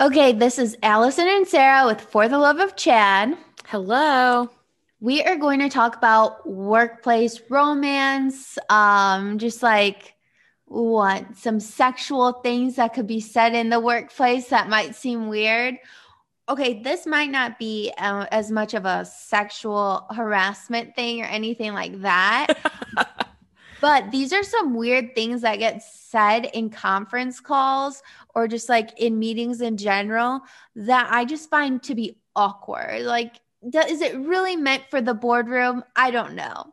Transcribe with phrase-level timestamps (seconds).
[0.00, 3.38] Okay, this is Allison and Sarah with For the Love of Chad.
[3.66, 4.50] Hello.
[4.98, 10.14] We are going to talk about workplace romance, um, just like
[10.64, 15.76] what some sexual things that could be said in the workplace that might seem weird.
[16.48, 21.72] Okay, this might not be uh, as much of a sexual harassment thing or anything
[21.72, 22.48] like that.
[23.84, 28.02] but these are some weird things that get said in conference calls
[28.34, 30.40] or just like in meetings in general
[30.74, 33.02] that I just find to be awkward.
[33.02, 35.84] Like, is it really meant for the boardroom?
[35.94, 36.72] I don't know.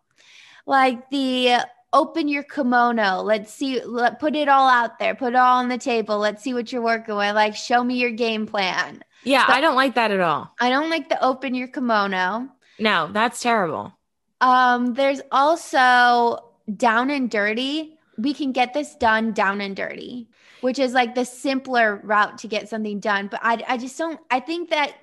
[0.66, 1.58] Like the
[1.92, 3.24] open your kimono.
[3.24, 6.18] Let's see, let, put it all out there, put it all on the table.
[6.18, 7.36] Let's see what you're working with.
[7.36, 9.04] Like, show me your game plan.
[9.26, 10.56] Yeah, I don't like that at all.
[10.62, 12.48] I don't like the open your kimono.
[12.80, 13.92] No, that's terrible.
[14.40, 17.98] Um, there's also down and dirty.
[18.18, 20.28] We can get this done down and dirty,
[20.62, 23.28] which is like the simpler route to get something done.
[23.28, 24.94] But I, I just don't, I think that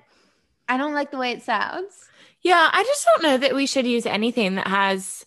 [0.67, 2.09] I don't like the way it sounds.
[2.41, 5.25] Yeah, I just don't know that we should use anything that has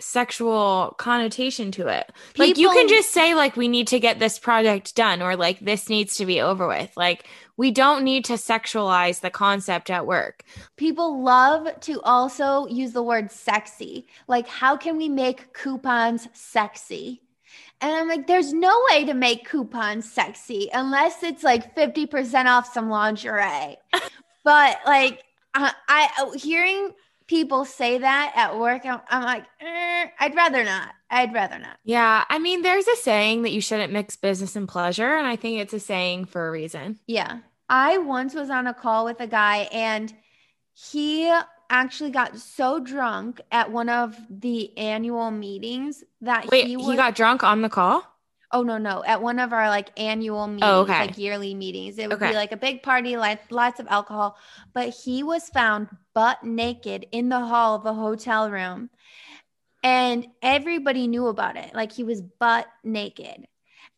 [0.00, 2.10] sexual connotation to it.
[2.34, 5.36] People, like you can just say like we need to get this project done or
[5.36, 6.90] like this needs to be over with.
[6.96, 7.26] Like
[7.60, 10.44] we don't need to sexualize the concept at work.
[10.78, 14.06] People love to also use the word sexy.
[14.26, 17.20] Like how can we make coupons sexy?
[17.82, 22.72] And I'm like, there's no way to make coupons sexy unless it's like 50% off
[22.72, 23.76] some lingerie.
[24.42, 26.92] but like, I, I hearing
[27.26, 30.94] people say that at work, I'm, I'm like, eh, I'd rather not.
[31.10, 31.76] I'd rather not.
[31.84, 32.24] Yeah.
[32.26, 35.14] I mean, there's a saying that you shouldn't mix business and pleasure.
[35.14, 36.98] And I think it's a saying for a reason.
[37.06, 37.40] Yeah.
[37.70, 40.12] I once was on a call with a guy and
[40.74, 41.32] he
[41.70, 46.96] actually got so drunk at one of the annual meetings that Wait, he, was, he
[46.96, 48.04] got drunk on the call?
[48.50, 49.04] Oh no, no.
[49.04, 50.98] At one of our like annual oh, meetings, oh, okay.
[51.06, 51.96] like yearly meetings.
[51.98, 52.30] It would okay.
[52.30, 54.36] be like a big party, like lots of alcohol.
[54.74, 58.90] But he was found butt naked in the hall of a hotel room.
[59.84, 61.72] And everybody knew about it.
[61.72, 63.46] Like he was butt naked.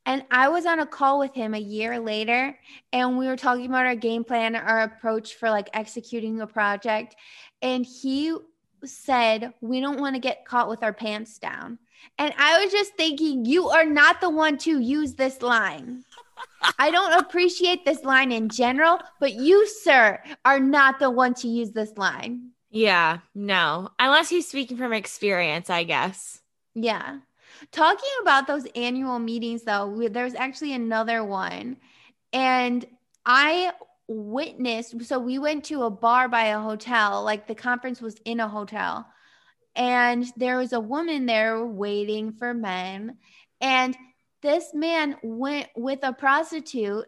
[0.04, 2.58] And I was on a call with him a year later,
[2.92, 7.14] and we were talking about our game plan, our approach for like executing a project.
[7.60, 8.36] And he
[8.84, 11.78] said, We don't want to get caught with our pants down.
[12.18, 16.04] And I was just thinking, you are not the one to use this line.
[16.78, 21.48] I don't appreciate this line in general, but you, sir, are not the one to
[21.48, 22.50] use this line.
[22.70, 23.90] Yeah, no.
[23.98, 26.40] Unless he's speaking from experience, I guess.
[26.74, 27.18] Yeah.
[27.70, 31.76] Talking about those annual meetings, though, there's actually another one.
[32.32, 32.84] And
[33.24, 33.72] I
[34.08, 38.40] witnessed, so we went to a bar by a hotel, like the conference was in
[38.40, 39.06] a hotel
[39.74, 43.16] and there was a woman there waiting for men
[43.60, 43.96] and
[44.42, 47.06] this man went with a prostitute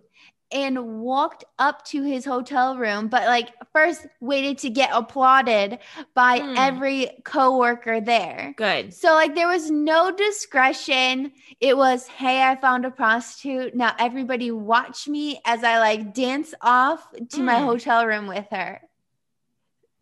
[0.55, 5.79] and walked up to his hotel room but like first waited to get applauded
[6.15, 6.55] by mm.
[6.57, 12.87] every coworker there good so like there was no discretion it was hey i found
[12.87, 17.45] a prostitute now everybody watch me as i like dance off to mm.
[17.45, 17.67] my hmm.
[17.67, 18.81] hotel room with her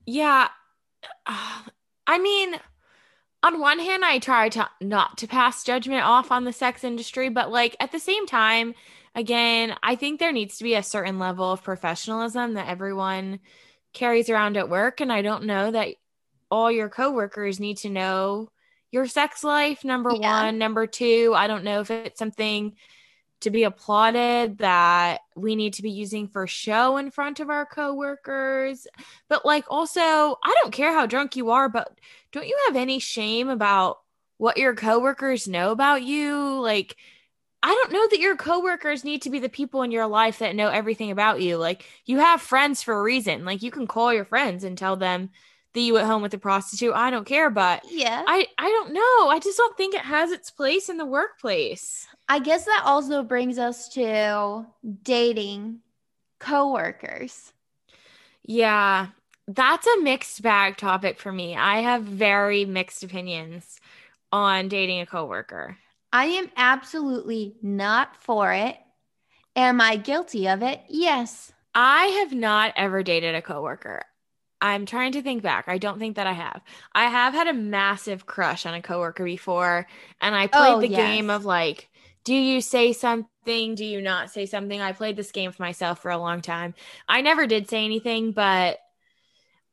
[0.06, 0.48] yeah
[1.26, 2.56] I mean,
[3.42, 7.28] on one hand, I try to not to pass judgment off on the sex industry,
[7.28, 8.74] but like at the same time,
[9.14, 13.40] again, I think there needs to be a certain level of professionalism that everyone
[13.92, 15.00] carries around at work.
[15.00, 15.88] And I don't know that
[16.50, 18.50] all your coworkers need to know
[18.90, 20.44] your sex life, number yeah.
[20.44, 20.58] one.
[20.58, 22.74] Number two, I don't know if it's something
[23.40, 27.66] to be applauded that we need to be using for show in front of our
[27.66, 28.86] coworkers.
[29.28, 31.98] But like also, I don't care how drunk you are, but
[32.30, 33.98] don't you have any shame about
[34.38, 36.60] what your coworkers know about you?
[36.60, 36.96] Like
[37.62, 40.56] I don't know that your coworkers need to be the people in your life that
[40.56, 41.56] know everything about you.
[41.56, 43.44] Like you have friends for a reason.
[43.44, 45.30] Like you can call your friends and tell them
[45.74, 46.94] that you at home with a prostitute.
[46.94, 48.22] I don't care, but yeah.
[48.26, 49.28] I I don't know.
[49.28, 52.06] I just don't think it has its place in the workplace.
[52.28, 54.66] I guess that also brings us to
[55.02, 55.80] dating
[56.38, 57.52] coworkers.
[58.44, 59.08] Yeah,
[59.46, 61.56] that's a mixed bag topic for me.
[61.56, 63.80] I have very mixed opinions
[64.32, 65.78] on dating a coworker.
[66.12, 68.76] I am absolutely not for it.
[69.56, 70.80] Am I guilty of it?
[70.88, 71.52] Yes.
[71.74, 74.02] I have not ever dated a coworker.
[74.60, 75.64] I'm trying to think back.
[75.66, 76.62] I don't think that I have.
[76.94, 79.88] I have had a massive crush on a coworker before,
[80.20, 80.98] and I played oh, the yes.
[80.98, 81.88] game of like
[82.24, 83.74] do you say something?
[83.74, 84.80] Do you not say something?
[84.80, 86.74] I played this game for myself for a long time.
[87.08, 88.78] I never did say anything, but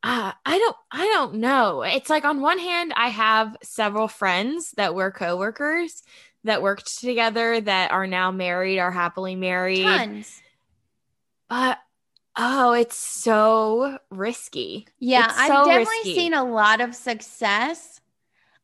[0.01, 1.83] uh, I don't I don't know.
[1.83, 6.01] It's like on one hand, I have several friends that were coworkers
[6.43, 9.83] that worked together that are now married, are happily married.
[9.83, 10.41] Tons.
[11.49, 11.79] But
[12.35, 14.87] oh, it's so risky.
[14.99, 16.15] Yeah, I've definitely risky.
[16.15, 18.01] seen a lot of success.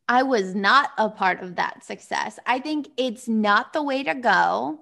[0.07, 2.39] I was not a part of that success.
[2.45, 4.81] I think it's not the way to go.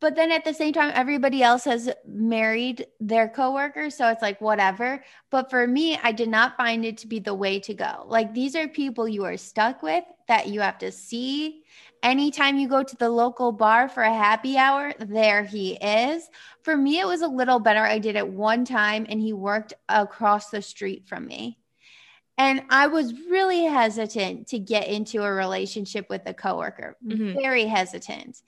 [0.00, 3.94] But then at the same time, everybody else has married their coworkers.
[3.94, 5.04] So it's like, whatever.
[5.30, 8.06] But for me, I did not find it to be the way to go.
[8.06, 11.64] Like, these are people you are stuck with that you have to see.
[12.02, 16.28] Anytime you go to the local bar for a happy hour, there he is.
[16.62, 17.82] For me, it was a little better.
[17.82, 21.58] I did it one time and he worked across the street from me.
[22.38, 27.34] And I was really hesitant to get into a relationship with a coworker, Mhm.
[27.34, 28.40] very hesitant.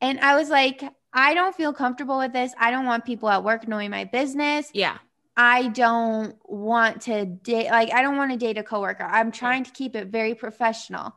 [0.00, 2.54] And I was like, I don't feel comfortable with this.
[2.56, 4.70] I don't want people at work knowing my business.
[4.72, 4.98] Yeah.
[5.36, 9.04] I don't want to date, like, I don't want to date a coworker.
[9.04, 11.16] I'm trying to keep it very professional.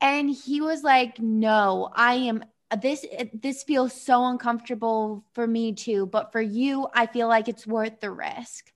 [0.00, 2.44] And he was like, No, I am.
[2.80, 7.66] This this feels so uncomfortable for me too, but for you, I feel like it's
[7.66, 8.72] worth the risk.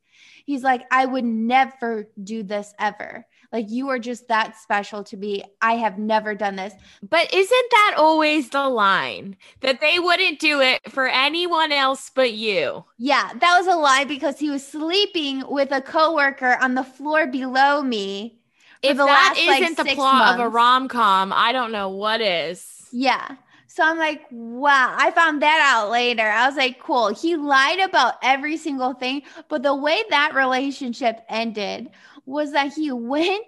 [0.48, 3.26] He's like, I would never do this ever.
[3.52, 5.42] Like you are just that special to me.
[5.60, 6.72] I have never done this.
[7.02, 12.32] But isn't that always the line that they wouldn't do it for anyone else but
[12.32, 12.84] you?
[12.96, 17.26] Yeah, that was a lie because he was sleeping with a coworker on the floor
[17.26, 18.37] below me.
[18.82, 22.86] If that last, like, the plot of a rom com, I don't know what is.
[22.92, 23.36] Yeah.
[23.66, 26.26] So I'm like, wow, I found that out later.
[26.28, 27.08] I was like, cool.
[27.14, 29.22] He lied about every single thing.
[29.48, 31.90] But the way that relationship ended
[32.26, 33.46] was that he went,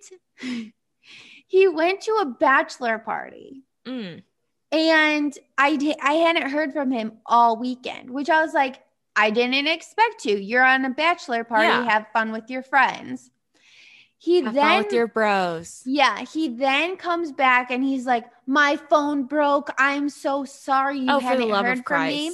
[1.46, 3.62] he went to a bachelor party.
[3.86, 4.22] Mm.
[4.72, 8.80] And I I hadn't heard from him all weekend, which I was like,
[9.16, 10.40] I didn't expect to.
[10.40, 11.88] You're on a bachelor party, Yeah.
[11.88, 13.30] have fun with your friends.
[14.20, 15.82] He Have then with your bros.
[15.86, 19.70] yeah, he then comes back and he's like, "My phone broke.
[19.78, 22.30] I'm so sorry you oh, haven't love heard from me."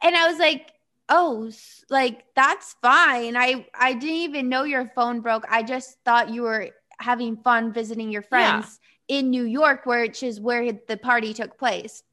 [0.00, 0.72] And I was like,
[1.08, 1.50] "Oh,
[1.90, 3.36] like that's fine.
[3.36, 5.44] I I didn't even know your phone broke.
[5.50, 6.70] I just thought you were
[7.00, 8.78] having fun visiting your friends
[9.08, 12.04] in New York, which is where the party took place."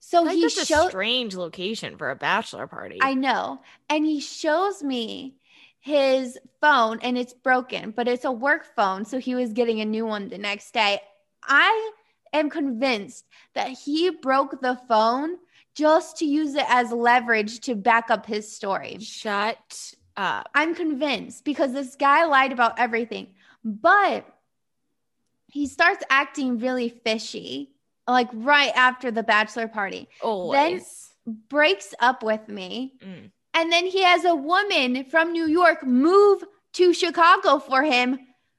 [0.00, 2.98] So Like, he that's a strange location for a bachelor party.
[3.00, 3.60] I know.
[3.88, 5.36] And he shows me
[5.86, 9.04] his phone and it's broken, but it's a work phone.
[9.04, 11.00] So he was getting a new one the next day.
[11.44, 11.92] I
[12.32, 13.24] am convinced
[13.54, 15.36] that he broke the phone
[15.76, 18.98] just to use it as leverage to back up his story.
[18.98, 20.50] Shut up.
[20.56, 23.28] I'm convinced because this guy lied about everything,
[23.62, 24.26] but
[25.46, 27.76] he starts acting really fishy,
[28.08, 31.12] like right after the bachelor party, Always.
[31.24, 32.94] Then breaks up with me.
[33.04, 33.30] Mm.
[33.56, 36.44] And then he has a woman from New York move
[36.74, 38.18] to Chicago for him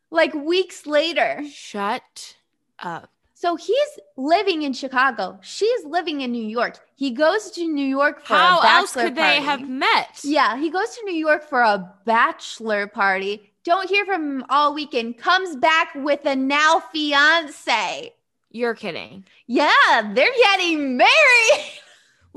[0.10, 1.44] like weeks later.
[1.54, 2.36] Shut
[2.80, 3.12] up.
[3.36, 5.38] So he's living in Chicago.
[5.44, 6.80] She's living in New York.
[6.96, 9.46] He goes to New York for How a bachelor else could they party.
[9.46, 10.20] have met?
[10.24, 13.52] Yeah, he goes to New York for a bachelor party.
[13.64, 15.20] Don't hear from him all weekend.
[15.20, 18.16] Comes back with a now fiance.
[18.50, 19.26] You're kidding.
[19.46, 21.12] Yeah, they're getting married.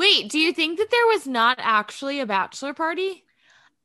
[0.00, 3.22] Wait, do you think that there was not actually a bachelor party?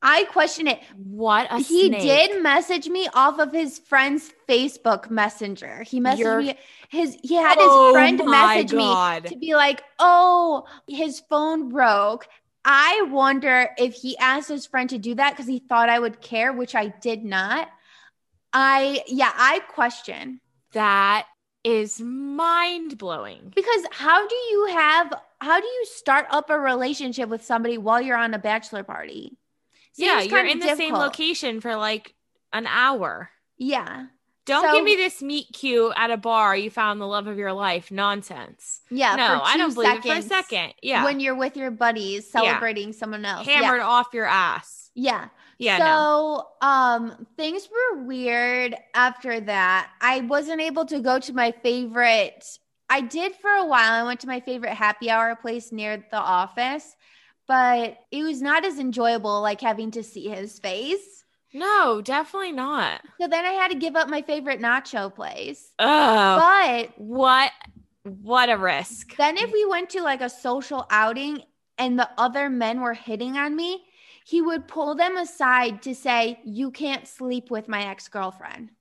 [0.02, 0.80] I question it.
[0.96, 2.02] What a he snake.
[2.02, 5.84] did message me off of his friend's Facebook Messenger.
[5.84, 6.56] He messaged me
[6.90, 9.24] his he had his Oh friend message God.
[9.24, 12.28] me to be like, "Oh, his phone broke."
[12.64, 16.22] I wonder if he asked his friend to do that because he thought I would
[16.22, 17.68] care, which I did not.
[18.54, 20.40] I yeah, I question
[20.72, 21.26] That
[21.64, 23.52] is mind blowing.
[23.56, 28.02] because how do you have how do you start up a relationship with somebody while
[28.02, 29.38] you're on a bachelor party?
[29.96, 32.14] Yeah, you're in the same location for like
[32.52, 33.30] an hour.
[33.58, 34.08] Yeah.
[34.46, 36.56] Don't So- give me this meet cute at a bar.
[36.56, 37.90] You found the love of your life.
[37.92, 38.82] Nonsense.
[38.92, 39.16] Yeah.
[39.16, 40.74] no, for I don't believe it for a second.
[40.84, 41.04] Yeah.
[41.04, 43.48] when you're with your buddies celebrating someone else.
[43.48, 44.92] Hammered off your ass.
[44.94, 45.30] Yeah.
[45.58, 45.78] Yeah, yeah.
[45.80, 46.46] no.
[46.62, 49.90] So, um, things were weird after that.
[50.02, 52.46] I wasn't able to go to my favorite.
[52.90, 53.94] I did for a while.
[53.94, 56.96] I went to my favorite happy hour place near the office,
[57.48, 61.24] but it was not as enjoyable like having to see his face.
[61.54, 63.02] No, definitely not.
[63.20, 65.74] So then I had to give up my favorite nacho place.
[65.80, 67.52] Oh, But what?
[68.04, 69.16] What a risk.
[69.16, 71.42] Then if we went to like a social outing
[71.78, 73.84] and the other men were hitting on me,
[74.26, 78.72] he would pull them aside to say, "You can't sleep with my ex-girlfriend."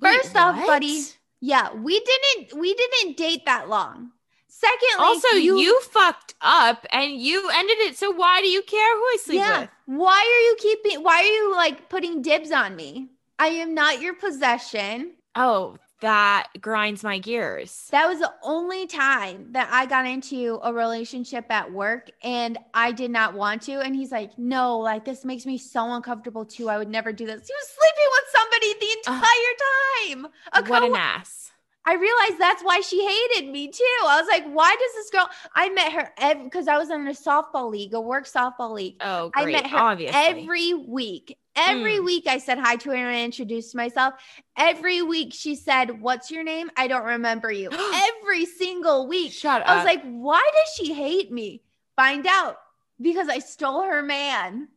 [0.00, 0.66] Wait, First off, what?
[0.66, 1.02] buddy,
[1.42, 4.12] yeah, we didn't we didn't date that long.
[4.46, 7.98] Secondly, Also, you, fucked up and you ended it.
[7.98, 9.70] So why do you care who I sleep yeah, with?
[9.86, 13.08] why are you keeping why are you like putting dibs on me?
[13.40, 15.14] I am not your possession.
[15.34, 17.88] Oh, that grinds my gears.
[17.90, 22.92] That was the only time that I got into a relationship at work and I
[22.92, 23.80] did not want to.
[23.80, 26.68] And he's like, no, like this makes me so uncomfortable too.
[26.68, 27.46] I would never do this.
[27.46, 30.26] He was sleeping with somebody the entire time.
[30.52, 31.52] A what co- an ass.
[31.84, 33.84] I realized that's why she hated me too.
[34.04, 35.28] I was like, why does this girl?
[35.54, 38.96] I met her because I was in a softball league, a work softball league.
[39.00, 39.56] Oh, great.
[39.56, 40.20] I met her Obviously.
[40.20, 41.38] every week.
[41.56, 42.04] Every mm.
[42.04, 44.14] week I said hi to her and I introduced myself.
[44.56, 46.70] Every week she said, What's your name?
[46.76, 47.68] I don't remember you.
[48.22, 49.32] Every single week.
[49.32, 51.62] Shut I was like, Why does she hate me?
[51.96, 52.56] Find out
[53.00, 54.68] because I stole her man.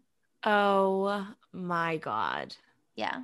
[0.43, 2.55] Oh my God.
[2.95, 3.21] Yeah.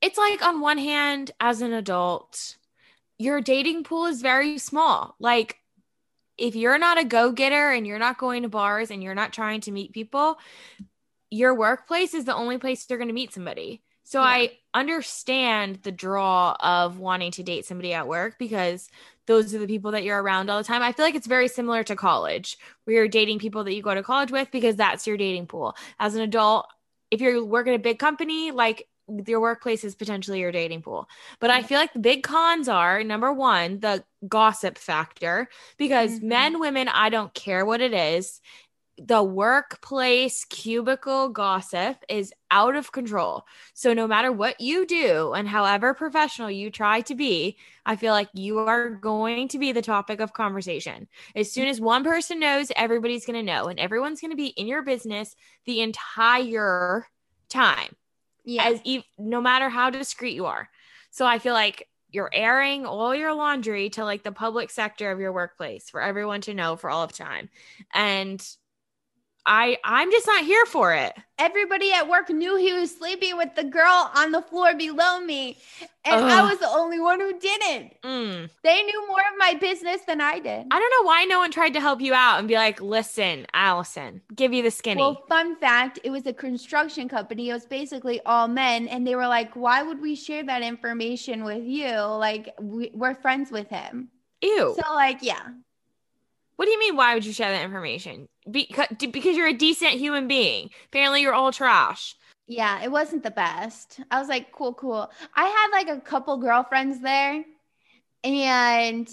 [0.00, 2.56] It's like, on one hand, as an adult,
[3.18, 5.14] your dating pool is very small.
[5.18, 5.58] Like,
[6.36, 9.32] if you're not a go getter and you're not going to bars and you're not
[9.32, 10.38] trying to meet people,
[11.30, 13.82] your workplace is the only place you're going to meet somebody.
[14.04, 14.26] So yeah.
[14.26, 18.88] I understand the draw of wanting to date somebody at work because
[19.26, 20.80] those are the people that you're around all the time.
[20.80, 23.94] I feel like it's very similar to college, where you're dating people that you go
[23.94, 25.76] to college with because that's your dating pool.
[25.98, 26.66] As an adult,
[27.10, 28.88] if you're working at a big company, like
[29.26, 31.08] your workplace is potentially your dating pool.
[31.40, 36.28] But I feel like the big cons are number one, the gossip factor, because mm-hmm.
[36.28, 38.40] men, women, I don't care what it is
[38.98, 43.44] the workplace cubicle gossip is out of control.
[43.74, 48.12] So, no matter what you do and however professional you try to be, I feel
[48.12, 51.06] like you are going to be the topic of conversation.
[51.36, 54.48] As soon as one person knows, everybody's going to know, and everyone's going to be
[54.48, 57.06] in your business the entire
[57.48, 57.94] time.
[58.48, 58.64] Yeah.
[58.68, 60.68] As e- no matter how discreet you are.
[61.10, 65.20] So, I feel like you're airing all your laundry to like the public sector of
[65.20, 67.50] your workplace for everyone to know for all of time.
[67.92, 68.42] And
[69.48, 71.16] I I'm just not here for it.
[71.38, 75.56] Everybody at work knew he was sleeping with the girl on the floor below me,
[76.04, 76.30] and Ugh.
[76.30, 77.94] I was the only one who didn't.
[78.02, 78.50] Mm.
[78.62, 80.66] They knew more of my business than I did.
[80.70, 83.46] I don't know why no one tried to help you out and be like, "Listen,
[83.54, 87.48] Allison, give you the skinny." Well, fun fact: it was a construction company.
[87.48, 91.42] It was basically all men, and they were like, "Why would we share that information
[91.44, 91.88] with you?
[91.96, 94.10] Like, we, we're friends with him."
[94.42, 94.76] Ew.
[94.78, 95.48] So, like, yeah.
[96.58, 96.96] What do you mean?
[96.96, 98.28] Why would you share that information?
[98.50, 100.70] Because because you're a decent human being.
[100.86, 102.16] Apparently, you're all trash.
[102.48, 104.00] Yeah, it wasn't the best.
[104.10, 105.08] I was like, cool, cool.
[105.36, 107.44] I had like a couple girlfriends there,
[108.24, 109.08] and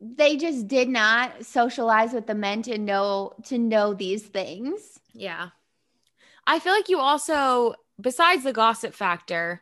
[0.00, 4.98] they just did not socialize with the men to know to know these things.
[5.12, 5.50] Yeah.
[6.46, 9.60] I feel like you also besides the gossip factor,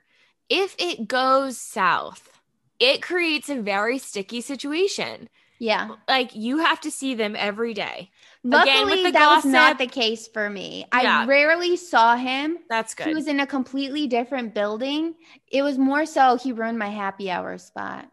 [0.49, 2.41] if it goes south,
[2.79, 5.91] it creates a very sticky situation yeah.
[6.09, 8.11] Like you have to see them every day.
[8.43, 10.87] Luckily, that gossip, was not the case for me.
[10.93, 11.21] Yeah.
[11.21, 12.59] I rarely saw him.
[12.69, 13.07] That's good.
[13.07, 15.15] He was in a completely different building.
[15.49, 18.11] It was more so he ruined my happy hour spot.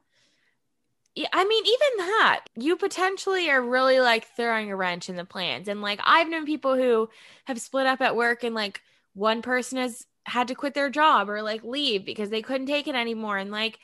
[1.13, 5.25] Yeah, I mean, even that, you potentially are really like throwing a wrench in the
[5.25, 5.67] plans.
[5.67, 7.09] And like, I've known people who
[7.45, 8.81] have split up at work and like
[9.13, 12.87] one person has had to quit their job or like leave because they couldn't take
[12.87, 13.37] it anymore.
[13.37, 13.79] And like,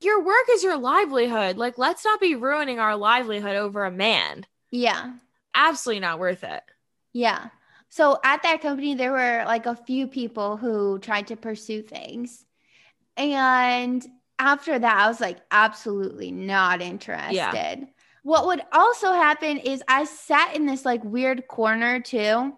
[0.00, 1.56] your work is your livelihood.
[1.56, 4.46] Like, let's not be ruining our livelihood over a man.
[4.70, 5.12] Yeah.
[5.54, 6.62] Absolutely not worth it.
[7.12, 7.48] Yeah.
[7.88, 12.44] So at that company, there were like a few people who tried to pursue things.
[13.16, 14.06] And
[14.38, 17.34] after that, I was like, absolutely not interested.
[17.34, 17.84] Yeah.
[18.22, 22.56] What would also happen is I sat in this like weird corner too.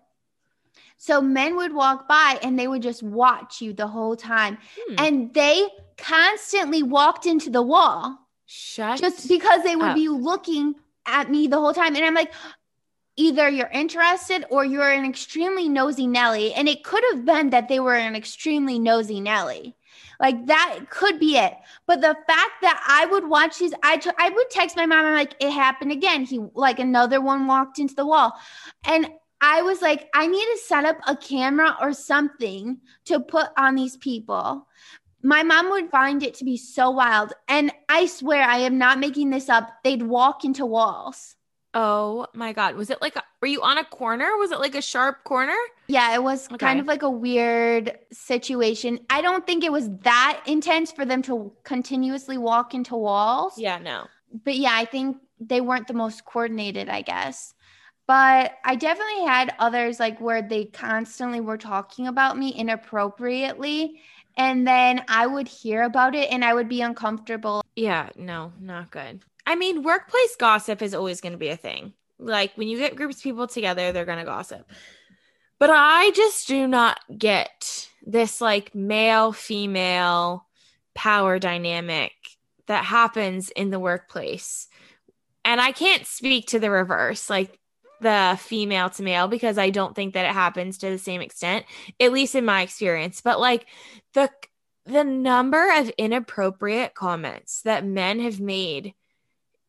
[1.03, 4.59] So men would walk by and they would just watch you the whole time.
[4.79, 4.95] Hmm.
[4.99, 5.67] And they
[5.97, 8.19] constantly walked into the wall.
[8.45, 9.95] Shut just because they would up.
[9.95, 10.75] be looking
[11.07, 11.97] at me the whole time.
[11.97, 12.35] And I'm like,
[13.17, 16.53] either you're interested or you're an extremely nosy Nelly.
[16.53, 19.75] And it could have been that they were an extremely nosy Nelly.
[20.21, 21.55] Like that could be it.
[21.87, 25.07] But the fact that I would watch these, I, t- I would text my mom.
[25.07, 26.25] I'm like, it happened again.
[26.25, 28.35] He like another one walked into the wall.
[28.85, 29.09] And
[29.41, 33.75] I was like, I need to set up a camera or something to put on
[33.75, 34.67] these people.
[35.23, 37.33] My mom would find it to be so wild.
[37.49, 39.71] And I swear, I am not making this up.
[39.85, 41.37] They'd walk into walls.
[41.73, 42.75] Oh my God.
[42.75, 44.37] Was it like, a, were you on a corner?
[44.39, 45.57] Was it like a sharp corner?
[45.89, 46.57] Yeah, it was okay.
[46.57, 49.01] kind of like a weird situation.
[49.09, 53.55] I don't think it was that intense for them to continuously walk into walls.
[53.57, 54.07] Yeah, no.
[54.45, 57.55] But yeah, I think they weren't the most coordinated, I guess.
[58.11, 64.01] But I definitely had others like where they constantly were talking about me inappropriately.
[64.37, 67.63] And then I would hear about it and I would be uncomfortable.
[67.77, 69.23] Yeah, no, not good.
[69.47, 71.93] I mean, workplace gossip is always going to be a thing.
[72.19, 74.69] Like when you get groups of people together, they're going to gossip.
[75.61, 80.49] But I just do not get this like male female
[80.97, 82.11] power dynamic
[82.67, 84.67] that happens in the workplace.
[85.45, 87.61] And I can't speak to the reverse, like
[88.01, 91.67] the female to male, because I don't think that it happens to the same extent,
[92.01, 93.21] at least in my experience.
[93.21, 93.67] But like
[94.15, 94.31] the
[94.87, 98.95] the number of inappropriate comments that men have made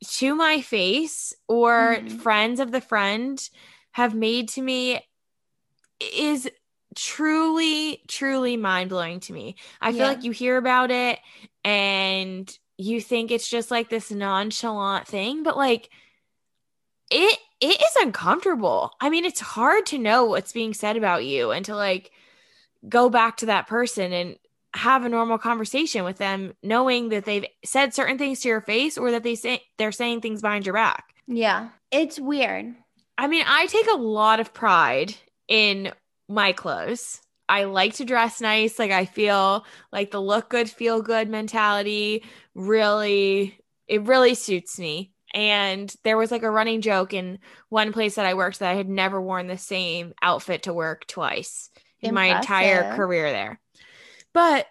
[0.08, 2.18] to my face or mm-hmm.
[2.18, 3.50] friends of the friend
[3.92, 5.00] have made to me
[6.16, 6.50] is
[6.96, 9.56] truly truly mind-blowing to me.
[9.80, 10.08] I feel yeah.
[10.08, 11.20] like you hear about it
[11.64, 15.90] and you think it's just like this nonchalant thing, but like
[17.12, 18.92] it it is uncomfortable.
[19.00, 22.12] I mean, it's hard to know what's being said about you and to like
[22.90, 24.36] go back to that person and
[24.74, 28.98] have a normal conversation with them knowing that they've said certain things to your face
[28.98, 31.14] or that they say they're saying things behind your back.
[31.28, 31.70] Yeah.
[31.92, 32.74] It's weird.
[33.18, 35.14] I mean, I take a lot of pride
[35.48, 35.92] in
[36.28, 37.22] my clothes.
[37.48, 38.80] I like to dress nice.
[38.80, 42.24] Like I feel like the look good, feel good mentality
[42.56, 45.11] really it really suits me.
[45.34, 48.76] And there was like a running joke in one place that I worked that I
[48.76, 51.70] had never worn the same outfit to work twice
[52.02, 52.14] in Impressive.
[52.14, 53.60] my entire career there.
[54.34, 54.68] But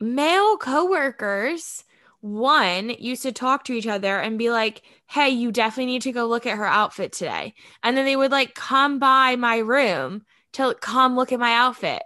[0.00, 1.84] male coworkers,
[2.20, 6.12] one used to talk to each other and be like, Hey, you definitely need to
[6.12, 7.54] go look at her outfit today.
[7.82, 12.02] And then they would like come by my room to come look at my outfit.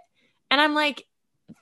[0.51, 1.05] And I'm like,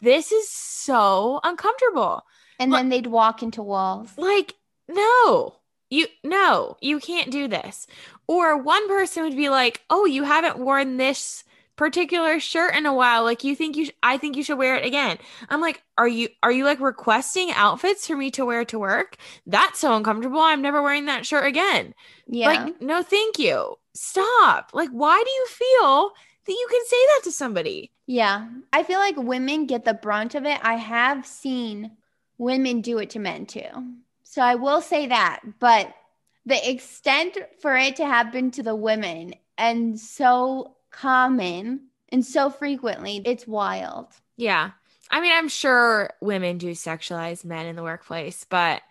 [0.01, 2.23] this is so uncomfortable.
[2.59, 4.11] And then they'd walk into walls.
[4.17, 4.53] Like,
[4.87, 5.55] no,
[5.93, 7.85] you, no, you can't do this.
[8.25, 11.43] Or one person would be like, oh, you haven't worn this
[11.75, 13.23] particular shirt in a while.
[13.23, 15.17] Like you think you sh- i think you should wear it again.
[15.49, 19.17] I'm like are you are you like requesting outfits for me to wear to work?
[19.45, 20.39] That's so uncomfortable.
[20.39, 21.93] I'm never wearing that shirt again.
[22.27, 22.47] Yeah.
[22.47, 23.75] like no thank you.
[23.93, 24.71] Stop.
[24.73, 26.11] Like why do you feel
[26.45, 27.91] that you can say that to somebody?
[28.05, 28.47] Yeah.
[28.71, 30.59] I feel like women get the brunt of it.
[30.61, 31.91] I have seen
[32.37, 33.95] women do it to men too
[34.33, 35.93] so i will say that but
[36.45, 43.21] the extent for it to happen to the women and so common and so frequently.
[43.25, 44.07] It's wild.
[44.37, 44.71] Yeah.
[45.09, 48.81] I mean, I'm sure women do sexualize men in the workplace, but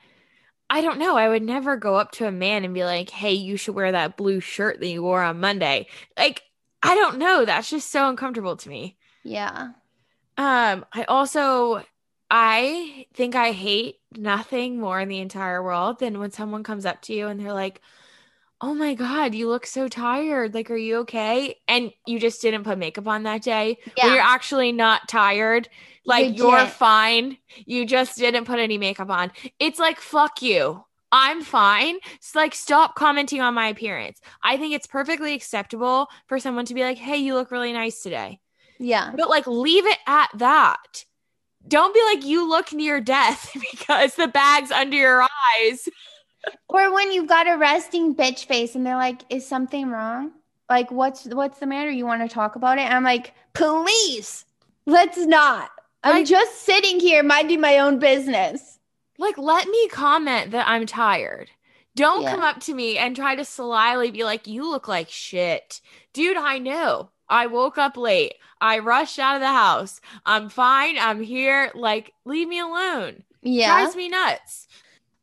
[0.68, 1.16] I don't know.
[1.16, 3.92] I would never go up to a man and be like, hey, you should wear
[3.92, 5.88] that blue shirt that you wore on Monday.
[6.16, 6.42] Like,
[6.82, 7.44] I don't know.
[7.44, 8.96] That's just so uncomfortable to me.
[9.22, 9.70] Yeah.
[10.38, 11.84] Um, I also
[12.30, 17.02] I think I hate nothing more in the entire world than when someone comes up
[17.02, 17.80] to you and they're like,
[18.62, 22.62] oh my god you look so tired like are you okay and you just didn't
[22.62, 24.06] put makeup on that day yeah.
[24.06, 25.68] you're actually not tired
[26.06, 26.38] like Legit.
[26.38, 31.98] you're fine you just didn't put any makeup on it's like fuck you I'm fine.
[32.14, 34.18] It's like stop commenting on my appearance.
[34.42, 38.02] I think it's perfectly acceptable for someone to be like, "Hey, you look really nice
[38.02, 38.40] today."
[38.78, 39.12] Yeah.
[39.14, 41.04] But like leave it at that.
[41.68, 45.88] Don't be like you look near death because the bag's under your eyes
[46.68, 50.32] or when you've got a resting bitch face and they're like, "Is something wrong?
[50.68, 51.90] Like, what's what's the matter?
[51.90, 54.44] You want to talk about it?" And I'm like, "Please,
[54.86, 55.70] let's not.
[56.02, 58.78] I'm like, just sitting here minding my own business."
[59.18, 61.50] Like, let me comment that I'm tired.
[61.94, 62.30] Don't yeah.
[62.30, 65.80] come up to me and try to slyly be like, "You look like shit."
[66.12, 67.10] Dude, I know.
[67.32, 68.34] I woke up late.
[68.60, 70.00] I rushed out of the house.
[70.26, 70.96] I'm fine.
[70.98, 71.72] I'm here.
[71.74, 73.24] Like, leave me alone.
[73.42, 73.80] Yeah.
[73.80, 74.68] Drives me nuts.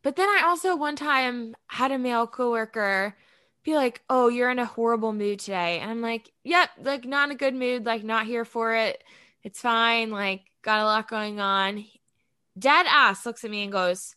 [0.02, 3.16] But then I also one time had a male coworker
[3.62, 7.28] be like, "Oh, you're in a horrible mood today." And I'm like, "Yep, like not
[7.28, 9.04] in a good mood, like not here for it.
[9.42, 11.84] It's fine, like got a lot going on."
[12.58, 14.16] Dead ass looks at me and goes,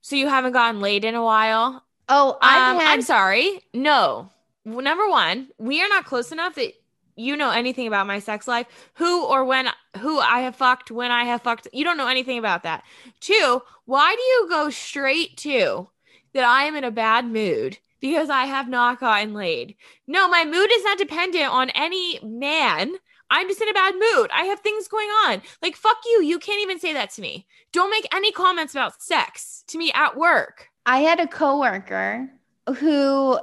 [0.00, 3.62] "So you haven't gotten laid in a while?" Oh, um, had- I'm sorry.
[3.74, 4.30] No.
[4.64, 6.72] Number 1, we are not close enough that
[7.20, 11.10] you know anything about my sex life, who or when who I have fucked, when
[11.10, 11.68] I have fucked.
[11.72, 12.82] You don't know anything about that.
[13.20, 15.88] Two, why do you go straight to
[16.32, 19.76] that I am in a bad mood because I have not gotten laid?
[20.06, 22.94] No, my mood is not dependent on any man.
[23.30, 24.30] I'm just in a bad mood.
[24.34, 25.42] I have things going on.
[25.62, 26.22] Like, fuck you.
[26.22, 27.46] You can't even say that to me.
[27.72, 30.68] Don't make any comments about sex to me at work.
[30.84, 32.28] I had a coworker
[32.78, 33.38] who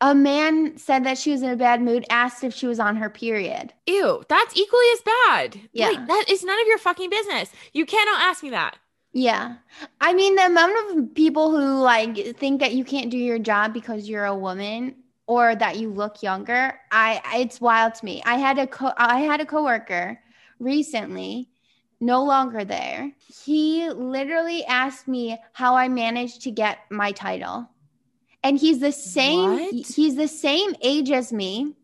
[0.00, 2.96] a man said that she was in a bad mood, asked if she was on
[2.96, 3.72] her period.
[3.86, 5.60] Ew, that's equally as bad.
[5.72, 5.90] Yeah.
[5.90, 7.50] Like, that is none of your fucking business.
[7.72, 8.78] You cannot ask me that.
[9.12, 9.56] Yeah.
[10.00, 13.74] I mean, the amount of people who like think that you can't do your job
[13.74, 18.22] because you're a woman or that you look younger, I it's wild to me.
[18.24, 20.20] I had a co- I had a coworker
[20.60, 21.50] recently
[22.00, 23.12] no longer there.
[23.44, 27.68] He literally asked me how I managed to get my title
[28.42, 29.72] and he's the same what?
[29.72, 31.74] he's the same age as me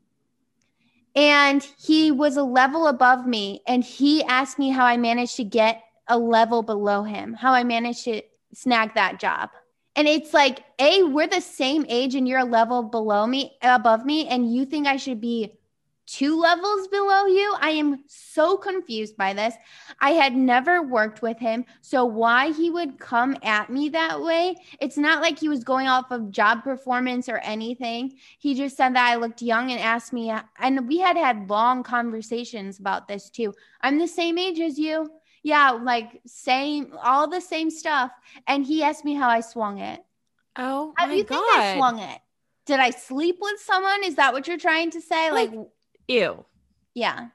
[1.15, 5.45] and he was a level above me and he asked me how i managed to
[5.45, 8.23] get a level below him how i managed to
[8.57, 9.51] snag that job.
[9.95, 14.05] And it's like, A, we're the same age and you're a level below me, above
[14.05, 15.53] me, and you think I should be
[16.07, 17.55] two levels below you.
[17.61, 19.55] I am so confused by this.
[20.01, 21.65] I had never worked with him.
[21.83, 24.57] So, why he would come at me that way?
[24.81, 28.15] It's not like he was going off of job performance or anything.
[28.39, 31.83] He just said that I looked young and asked me, and we had had long
[31.83, 33.53] conversations about this too.
[33.81, 35.11] I'm the same age as you.
[35.43, 38.11] Yeah, like same, all the same stuff.
[38.49, 40.01] And he asked me how I swung it.
[40.57, 41.39] Oh, How do you God.
[41.39, 42.19] think I swung it?
[42.65, 44.03] Did I sleep with someone?
[44.03, 45.31] Is that what you're trying to say?
[45.31, 45.69] Like, Like-
[46.09, 46.45] Ew.
[46.95, 47.29] yeah,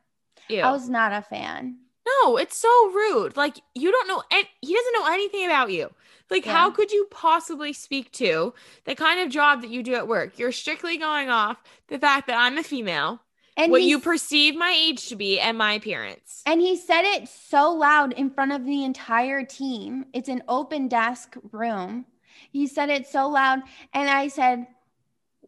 [0.49, 0.61] Ew.
[0.61, 1.77] I was not a fan.
[2.23, 3.37] No, it's so rude.
[3.37, 5.91] Like you don't know and he doesn't know anything about you.
[6.29, 6.53] Like Yeah.
[6.53, 8.53] how could you possibly speak to
[8.85, 10.39] the kind of job that you do at work?
[10.39, 11.57] You're strictly going off
[11.87, 13.19] the fact that I'm a female,
[13.57, 16.41] And what you perceive my age to be and my appearance.
[16.45, 20.05] And he said it so loud in front of the entire team.
[20.13, 22.05] It's an open desk room.
[22.51, 23.59] He said it so loud.
[23.93, 24.67] And I said,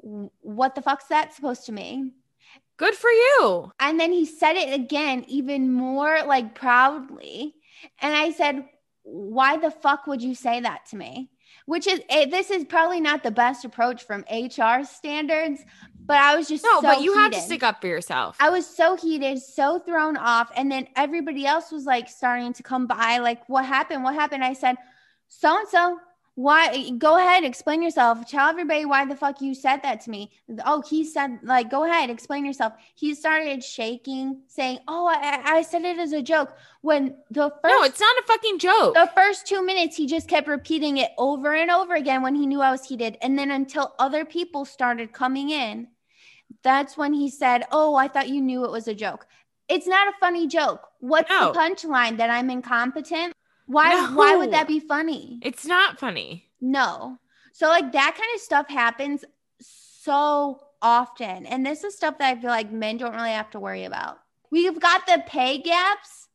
[0.02, 2.14] What the fuck's that supposed to mean?
[2.78, 3.72] Good for you.
[3.80, 7.56] And then he said it again, even more like proudly.
[8.02, 8.66] And I said,
[9.04, 11.30] Why the fuck would you say that to me?
[11.66, 15.62] Which is, eh, this is probably not the best approach from HR standards,
[16.06, 18.36] but I was just No, so but you had to stick up for yourself.
[18.40, 20.52] I was so heated, so thrown off.
[20.56, 24.04] And then everybody else was like starting to come by, like, what happened?
[24.04, 24.44] What happened?
[24.44, 24.76] I said,
[25.30, 26.00] so and so,
[26.36, 26.90] why?
[26.98, 28.28] Go ahead, explain yourself.
[28.28, 30.32] Tell everybody why the fuck you said that to me.
[30.66, 32.74] Oh, he said, like, go ahead, explain yourself.
[32.96, 36.58] He started shaking, saying, oh, I, I said it as a joke.
[36.82, 38.96] When the first no, it's not a fucking joke.
[38.96, 42.48] the first two minutes, he just kept repeating it over and over again when he
[42.48, 43.18] knew I was heated.
[43.22, 45.88] And then until other people started coming in,
[46.64, 49.28] that's when he said, Oh, I thought you knew it was a joke.
[49.70, 50.82] It's not a funny joke.
[51.00, 51.52] What's No.
[51.52, 53.34] the punchline that I'm incompetent?
[53.66, 55.40] Why why would that be funny?
[55.42, 56.46] it's not funny.
[56.62, 57.18] No.
[57.54, 59.24] So like that kind of stuff happens
[59.60, 61.46] so often.
[61.46, 64.20] And this is stuff that I feel like men don't really have to worry about.
[64.52, 66.28] We've got the pay gaps.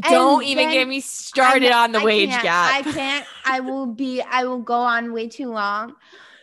[0.00, 2.74] Don't even get me started on the I wage gap.
[2.74, 3.26] I can't.
[3.44, 4.20] I will be.
[4.22, 5.94] I will go on way too long.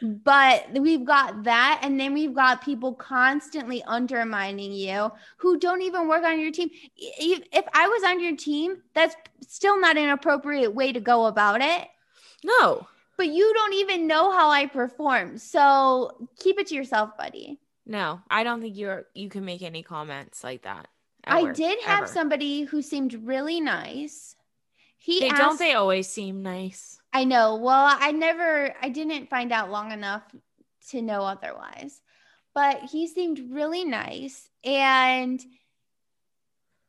[0.02, 6.08] But we've got that, and then we've got people constantly undermining you who don't even
[6.08, 6.70] work on your team.
[6.98, 9.16] If I was on your team, that's
[9.48, 11.88] still not an appropriate way to go about it.
[12.44, 12.88] no.
[13.18, 17.60] But you don't even know how I perform, so keep it to yourself, buddy.
[17.86, 20.88] No, I don't think you're you can make any comments like that.
[21.24, 22.08] at I did have ever.
[22.08, 24.36] somebody who seemed really nice.
[24.98, 27.01] He They asked, don't they always seem nice?
[27.14, 27.56] I know.
[27.56, 30.24] Well, I never, I didn't find out long enough
[30.90, 32.02] to know otherwise.
[32.54, 34.50] But he seemed really nice.
[34.64, 35.44] And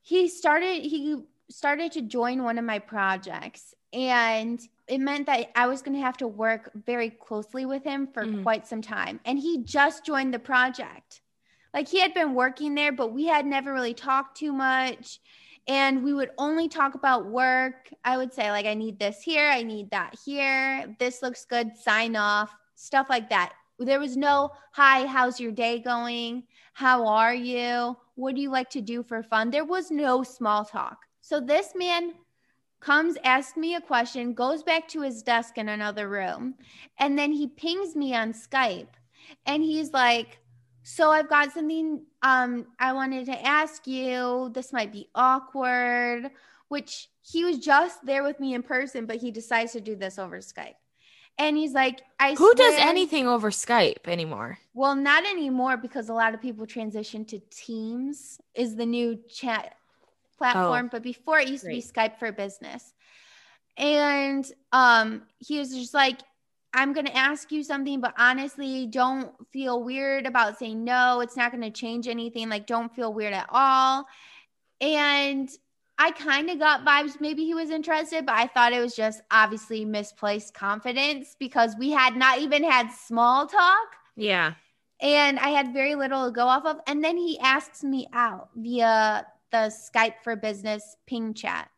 [0.01, 3.75] he started, he started to join one of my projects.
[3.93, 8.07] And it meant that I was going to have to work very closely with him
[8.07, 8.43] for Mhm.
[8.43, 9.21] quite some time.
[9.25, 11.21] And he just joined the project.
[11.75, 15.21] Like he had been working there, but we had never really talked too much
[15.69, 17.89] and we would only talk about work.
[18.05, 21.77] I would say, like, I need this here, I need that here, this looks good,
[21.77, 23.53] sign off, stuff like that.
[23.79, 26.45] There was no, hi, how's your day going?
[26.73, 27.97] How are you?
[28.15, 29.51] What do you like to do for fun?
[29.51, 30.99] There was no small talk.
[31.21, 32.15] So this man
[32.81, 36.55] comes, asks me a question, goes back to his desk in another room,
[36.99, 38.89] and then he pings me on Skype
[39.47, 40.39] and he's like,
[40.83, 44.51] so I've got something um I wanted to ask you.
[44.55, 46.31] This might be awkward,
[46.69, 50.19] which he was just there with me in person, but he decides to do this
[50.19, 50.75] over Skype.
[51.39, 54.59] And he's like, I Who does anything over Skype anymore?
[54.75, 59.75] Well, not anymore because a lot of people transition to Teams is the new chat
[60.37, 62.93] platform, oh, but before it used to be Skype for business.
[63.79, 66.19] And um he was just like
[66.75, 71.21] I'm going to ask you something, but honestly, don't feel weird about saying no.
[71.21, 72.49] It's not going to change anything.
[72.49, 74.07] Like, don't feel weird at all.
[74.81, 75.51] And
[75.99, 77.21] I kind of got vibes.
[77.21, 81.91] Maybe he was interested, but I thought it was just obviously misplaced confidence because we
[81.91, 84.55] had not even had small talk Yeah.
[85.01, 86.79] and I had very little to go off of.
[86.87, 91.69] And then he asks me out via the Skype for Business ping chat.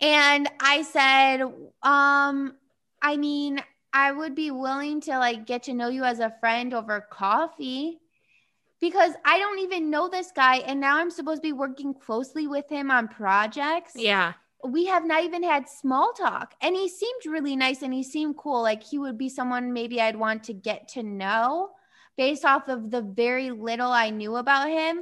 [0.00, 1.42] And I said,
[1.82, 2.54] um,
[3.02, 6.72] I mean, I would be willing to like get to know you as a friend
[6.74, 7.98] over coffee
[8.80, 10.56] because I don't even know this guy.
[10.58, 14.34] And now I'm supposed to be working closely with him on projects Yeah.
[14.64, 18.36] we have not even had small talk and he seemed really nice and he seemed
[18.36, 21.70] cool like he would be someone maybe i'd want to get to know
[22.18, 25.00] based off of the very little i knew about him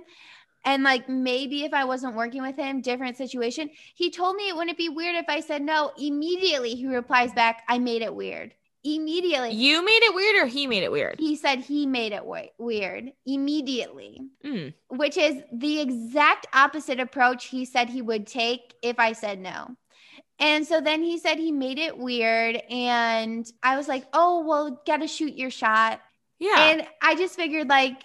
[0.64, 3.70] And like maybe if I wasn't working with him, different situation.
[3.94, 5.92] He told me it wouldn't be weird if I said no.
[5.98, 8.54] Immediately he replies back, I made it weird.
[8.84, 9.50] Immediately.
[9.52, 11.16] You made it weird or he made it weird?
[11.18, 14.72] He said he made it we- weird immediately, Mm.
[14.88, 19.76] which is the exact opposite approach he said he would take if I said no.
[20.38, 22.62] And so then he said he made it weird.
[22.70, 26.00] And I was like, oh, well, gotta shoot your shot.
[26.38, 26.70] Yeah.
[26.70, 28.00] And I just figured, like,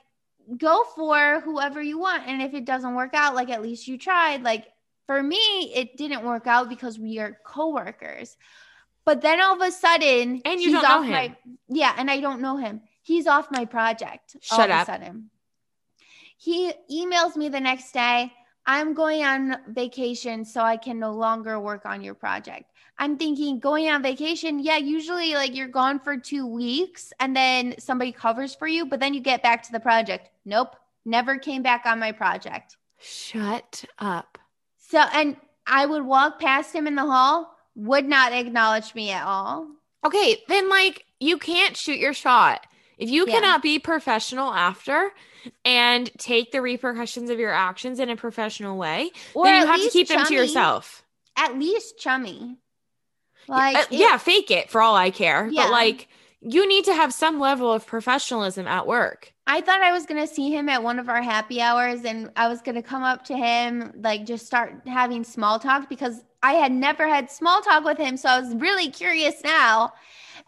[0.57, 2.23] go for whoever you want.
[2.27, 4.41] And if it doesn't work out, like, at least you tried.
[4.41, 4.65] Like,
[5.05, 8.36] for me, it didn't work out because we are coworkers.
[9.05, 11.11] But then all of a sudden, And you he's don't know him.
[11.11, 11.35] my
[11.67, 12.81] yeah, and I don't know him.
[13.01, 14.37] He's off my project.
[14.41, 14.87] Shut all Shut of up.
[14.87, 15.29] A sudden.
[16.37, 18.31] He emails me the next day.
[18.65, 22.71] I'm going on vacation, so I can no longer work on your project.
[22.97, 27.75] I'm thinking going on vacation, yeah, usually like you're gone for two weeks and then
[27.79, 30.29] somebody covers for you, but then you get back to the project.
[30.45, 32.77] Nope, never came back on my project.
[33.01, 34.37] Shut up.
[34.77, 35.35] So, and
[35.65, 39.67] I would walk past him in the hall, would not acknowledge me at all.
[40.05, 42.65] Okay, then like you can't shoot your shot.
[42.97, 43.33] If you Yeah.
[43.36, 45.12] cannot be professional after
[45.65, 49.81] and take the repercussions of your actions in a professional way, Or then you have
[49.81, 51.03] to keep them to yourself.
[51.36, 52.57] At least chummy.
[53.47, 55.49] Like, Uh, it- yeah, fake it for all I care.
[55.51, 55.63] Yeah.
[55.63, 56.07] But like
[56.45, 59.34] you need to have some level of professionalism at work.
[59.47, 62.47] I thought I was gonna see him at one of our happy hours, and I
[62.47, 66.71] was gonna come up to him, like just start having small talk because I had
[66.71, 69.93] never had small talk with him, so I was really curious now,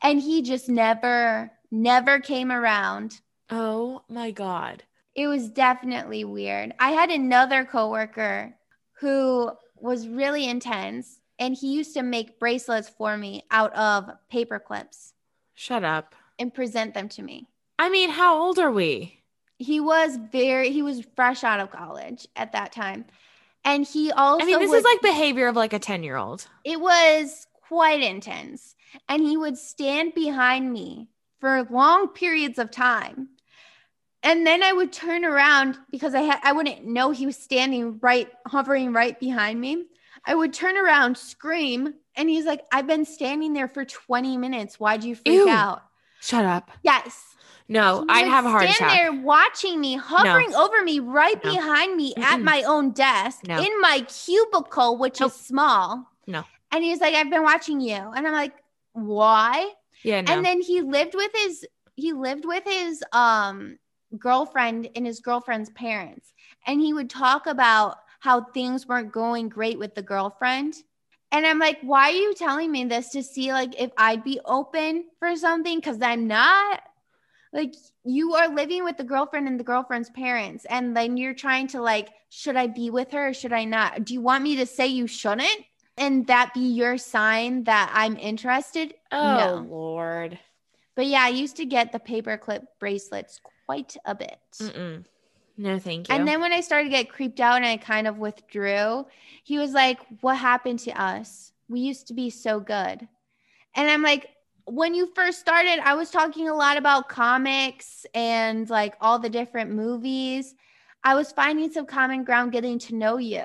[0.02, 3.22] and he just never, never came around.
[3.50, 4.84] Oh my god.
[5.14, 6.74] It was definitely weird.
[6.80, 8.54] I had another coworker
[9.00, 14.60] who was really intense, and he used to make bracelets for me out of paper
[14.60, 15.14] clips
[15.56, 16.14] Shut up.
[16.38, 17.48] and present them to me.
[17.80, 19.22] I mean, how old are we?
[19.58, 23.06] he was very he was fresh out of college at that time
[23.64, 26.18] and he also I mean, this would- is like behavior of like a 10 year
[26.18, 26.46] old.
[26.66, 28.76] it was quite intense
[29.08, 31.08] and he would stand behind me
[31.40, 33.30] for long periods of time
[34.24, 37.98] and then i would turn around because i had i wouldn't know he was standing
[38.02, 39.86] right hovering right behind me
[40.26, 44.80] i would turn around scream and he's like i've been standing there for 20 minutes
[44.80, 45.50] why'd you freak Ew.
[45.50, 45.82] out
[46.22, 46.72] Shut up.
[46.84, 47.36] yes
[47.68, 48.92] No, I'd would have a heart stand attack.
[48.98, 51.52] there watching me, hovering over me, right No.
[51.54, 52.44] behind me at Mm-mm.
[52.44, 53.60] my own desk No.
[53.62, 55.32] in my cubicle, which Nope.
[55.32, 56.08] is small.
[56.26, 56.44] No.
[56.72, 58.54] And he's like, "I've been watching you," and I'm like,
[58.94, 59.72] "Why?"
[60.04, 60.34] Yeah, no.
[60.34, 63.78] And then he lived with his he lived with his um
[64.18, 66.34] girlfriend and his girlfriend's parents,
[66.66, 70.74] and he would talk about how things weren't going great with the girlfriend.
[71.36, 74.40] And I'm like, why are you telling me this to see like if I'd be
[74.46, 75.80] open for something?
[75.80, 76.82] Because I'm not.
[77.52, 81.68] Like you are living with the girlfriend and the girlfriend's parents, and then you're trying
[81.68, 84.06] to like, should I be with her or should I not?
[84.06, 85.60] Do you want me to say you shouldn't?
[85.98, 88.94] And that be your sign that I'm interested?
[89.12, 89.68] oh, no.
[89.70, 90.40] Lord.
[90.96, 94.40] But yeah, I used to get the paperclip bracelets quite a bit.
[94.62, 95.04] Mm-mm.
[95.58, 96.16] No, thank you.
[96.16, 99.06] And then when I started to get creeped out and I kind of withdrew,
[99.44, 101.52] he was like, What happened to us?
[101.68, 103.08] We used to be so good.
[103.76, 104.30] And I'm like,
[104.66, 109.30] when you first started, I was talking a lot about comics and like all the
[109.30, 110.56] different movies.
[111.04, 113.44] I was finding some common ground getting to know you.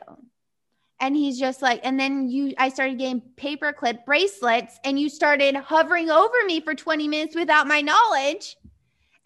[0.98, 5.56] And he's just like, and then you, I started getting paperclip bracelets and you started
[5.56, 8.56] hovering over me for 20 minutes without my knowledge.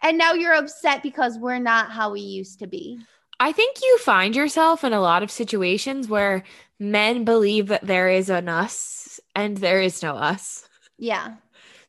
[0.01, 2.99] And now you're upset because we're not how we used to be.
[3.39, 6.43] I think you find yourself in a lot of situations where
[6.79, 10.67] men believe that there is an us and there is no us.
[10.97, 11.35] Yeah.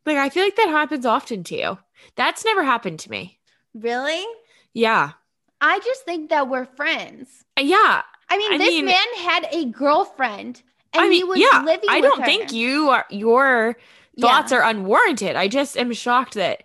[0.04, 1.78] Like, I feel like that happens often to you.
[2.16, 3.38] That's never happened to me.
[3.74, 4.24] Really?
[4.72, 5.12] Yeah.
[5.60, 7.44] I just think that we're friends.
[7.58, 8.02] Yeah.
[8.28, 11.62] I mean, I this mean- man had a girlfriend and I he was yeah.
[11.62, 12.26] living I with don't her.
[12.26, 13.76] think you are, your
[14.20, 15.36] thoughts are unwarranted.
[15.36, 16.62] I just am shocked that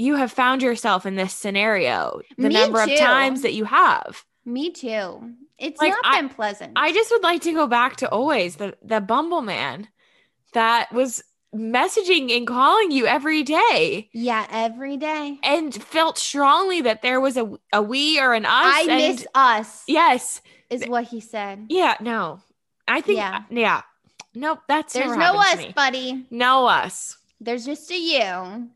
[0.00, 2.92] you have found yourself in this scenario the Me number too.
[2.94, 4.24] of times that you have.
[4.44, 5.34] Me too.
[5.58, 6.72] It's Like, not I- been pleasant.
[6.76, 9.88] I just would like to go back to always the the Bumble man
[10.54, 11.22] that was
[11.54, 15.38] messaging and calling you every day yeah, every day.
[15.42, 18.50] and felt strongly that there was a a we or an us.
[18.52, 21.66] I miss us, yes, is what he said.
[21.68, 22.40] yeah, no,
[22.88, 23.42] I think Yeah.
[23.50, 23.82] yeah,
[24.34, 26.24] nope, that's There's no us, buddy.
[26.30, 27.18] no us.
[27.40, 28.70] There's just a you.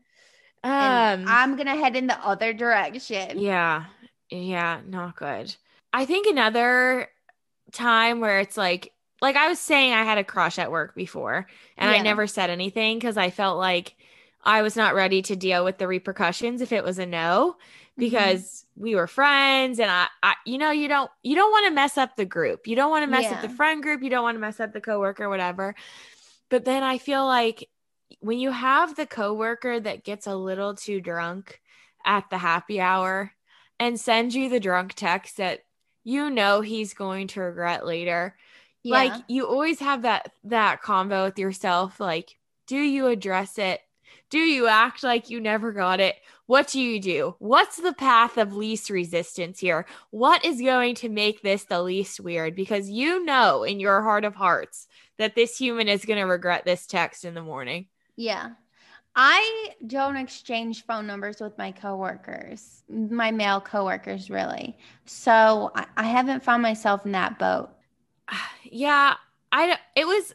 [0.65, 3.39] Um, And I'm going to head in the other direction.
[3.39, 3.85] Yeah.
[4.29, 5.55] Yeah, not good.
[5.93, 7.07] I think another
[7.71, 11.47] time where it's like like I was saying I had a crush at work before
[11.77, 13.95] and I never said anything cuz I felt like
[14.43, 17.57] I was not ready to deal with the repercussions if it was a no.
[17.97, 18.83] because mm-hmm.
[18.83, 21.97] we were friends and I, I you know you don't you don't want to mess
[21.97, 23.35] up the group you don't want to mess yeah.
[23.35, 25.75] up the friend group you don't want to mess up the coworker whatever
[26.49, 27.69] but then i feel like
[28.19, 31.61] when you have the coworker that gets a little too drunk
[32.05, 33.31] at the happy hour
[33.79, 35.61] and sends you the drunk text that
[36.03, 38.35] you know he's going to regret later
[38.83, 38.95] yeah.
[38.95, 42.37] like you always have that that convo with yourself like
[42.67, 43.81] do you address it
[44.29, 46.15] do you act like you never got it?
[46.47, 47.35] What do you do?
[47.39, 49.85] What's the path of least resistance here?
[50.09, 52.55] What is going to make this the least weird?
[52.55, 54.87] Because you know in your heart of hearts
[55.17, 57.87] that this human is going to regret this text in the morning.
[58.15, 58.51] Yeah.
[59.15, 64.77] I don't exchange phone numbers with my coworkers, my male coworkers, really.
[65.05, 67.69] So I, I haven't found myself in that boat.
[68.67, 69.15] Yeah,
[69.51, 70.33] I it was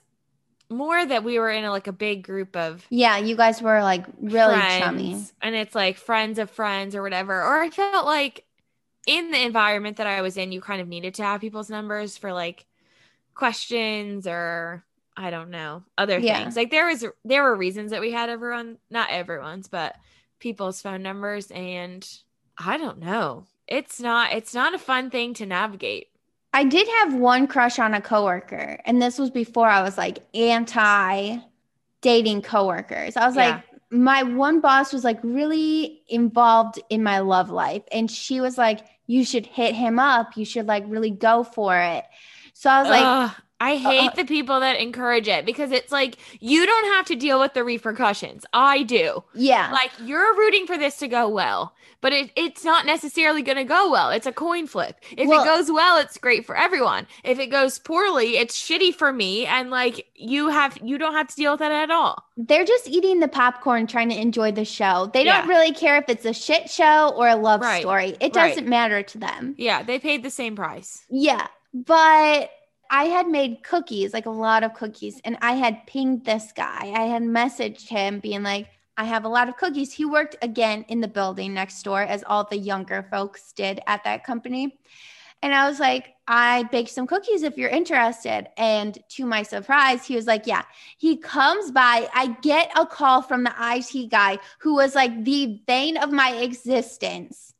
[0.70, 3.82] more that we were in a, like a big group of yeah you guys were
[3.82, 8.06] like really friends, chummy and it's like friends of friends or whatever or i felt
[8.06, 8.44] like
[9.06, 12.16] in the environment that i was in you kind of needed to have people's numbers
[12.16, 12.66] for like
[13.34, 14.84] questions or
[15.16, 16.38] i don't know other yeah.
[16.38, 19.96] things like there was there were reasons that we had everyone not everyone's but
[20.38, 22.08] people's phone numbers and
[22.58, 26.08] i don't know it's not it's not a fun thing to navigate
[26.52, 30.18] I did have one crush on a coworker, and this was before I was like
[30.34, 31.38] anti
[32.00, 33.16] dating coworkers.
[33.16, 33.50] I was yeah.
[33.50, 38.58] like, my one boss was like really involved in my love life, and she was
[38.58, 40.36] like, You should hit him up.
[40.36, 42.04] You should like really go for it.
[42.54, 46.16] So I was like, I hate uh, the people that encourage it because it's like
[46.40, 48.46] you don't have to deal with the repercussions.
[48.54, 49.22] I do.
[49.34, 49.70] Yeah.
[49.70, 53.64] Like you're rooting for this to go well, but it, it's not necessarily going to
[53.64, 54.10] go well.
[54.10, 54.96] It's a coin flip.
[55.14, 57.06] If well, it goes well, it's great for everyone.
[57.22, 61.28] If it goes poorly, it's shitty for me and like you have you don't have
[61.28, 62.24] to deal with it at all.
[62.38, 65.10] They're just eating the popcorn trying to enjoy the show.
[65.12, 67.82] They don't really care if it's a shit show or a love right.
[67.82, 68.16] story.
[68.20, 68.70] It doesn't right.
[68.70, 69.54] matter to them.
[69.58, 71.04] Yeah, they paid the same price.
[71.10, 71.46] Yeah.
[71.74, 72.50] But
[72.90, 76.92] I had made cookies, like a lot of cookies, and I had pinged this guy.
[76.94, 79.92] I had messaged him being like, I have a lot of cookies.
[79.92, 84.04] He worked again in the building next door, as all the younger folks did at
[84.04, 84.78] that company.
[85.42, 88.48] And I was like, I baked some cookies if you're interested.
[88.58, 90.62] And to my surprise, he was like, Yeah.
[90.98, 92.08] He comes by.
[92.14, 96.32] I get a call from the IT guy who was like the vein of my
[96.32, 97.54] existence.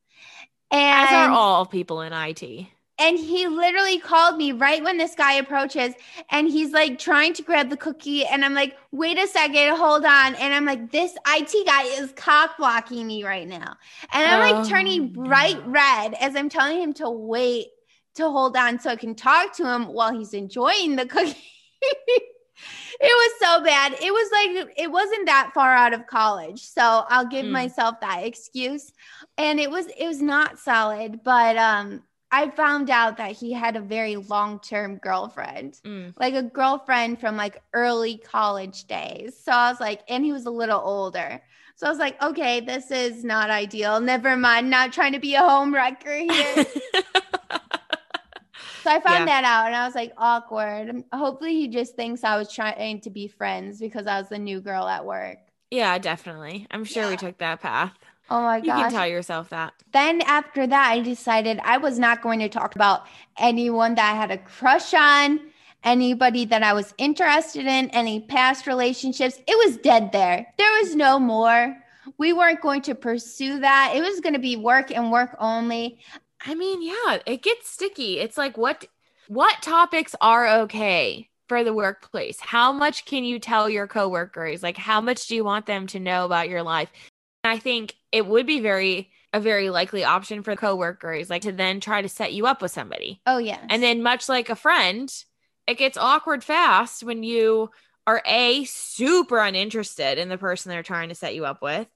[0.71, 2.67] And as are all people in IT.
[3.01, 5.95] And he literally called me right when this guy approaches
[6.31, 8.27] and he's like trying to grab the cookie.
[8.27, 10.35] And I'm like, wait a second, hold on.
[10.35, 13.77] And I'm like, this IT guy is cock blocking me right now.
[14.13, 15.73] And I'm oh, like turning bright no.
[15.73, 17.69] red as I'm telling him to wait
[18.17, 21.37] to hold on so I can talk to him while he's enjoying the cookie.
[21.83, 22.23] it
[23.01, 23.95] was so bad.
[23.95, 26.61] It was like it wasn't that far out of college.
[26.61, 27.53] So I'll give mm.
[27.53, 28.93] myself that excuse.
[29.39, 33.77] And it was it was not solid, but um I found out that he had
[33.77, 36.13] a very long term girlfriend, mm.
[36.19, 39.37] like a girlfriend from like early college days.
[39.43, 41.43] So I was like, and he was a little older.
[41.75, 44.01] So I was like, okay, this is not ideal.
[44.01, 44.69] Never mind.
[44.71, 46.55] Not trying to be a home wrecker here.
[48.83, 49.25] so I found yeah.
[49.25, 51.05] that out and I was like, awkward.
[51.13, 54.61] Hopefully he just thinks I was trying to be friends because I was the new
[54.61, 55.39] girl at work.
[55.71, 56.67] Yeah, definitely.
[56.71, 57.11] I'm sure yeah.
[57.11, 57.97] we took that path.
[58.31, 58.67] Oh my gosh.
[58.67, 59.75] You can tell yourself that.
[59.93, 63.07] Then after that, I decided I was not going to talk about
[63.39, 65.41] anyone that I had a crush on,
[65.83, 69.41] anybody that I was interested in, any past relationships.
[69.49, 70.47] It was dead there.
[70.59, 71.77] There was no more.
[72.19, 73.95] We weren't going to pursue that.
[73.97, 75.99] It was going to be work and work only.
[76.47, 78.19] I mean, yeah, it gets sticky.
[78.21, 78.87] It's like what
[79.27, 81.27] what topics are okay?
[81.51, 82.39] for the workplace?
[82.39, 84.63] How much can you tell your coworkers?
[84.63, 86.93] Like, how much do you want them to know about your life?
[87.45, 91.79] I think it would be very a very likely option for coworkers like to then
[91.81, 93.21] try to set you up with somebody.
[93.27, 93.65] Oh yeah.
[93.69, 95.13] And then much like a friend,
[95.67, 97.71] it gets awkward fast when you
[98.07, 101.87] are a super uninterested in the person they're trying to set you up with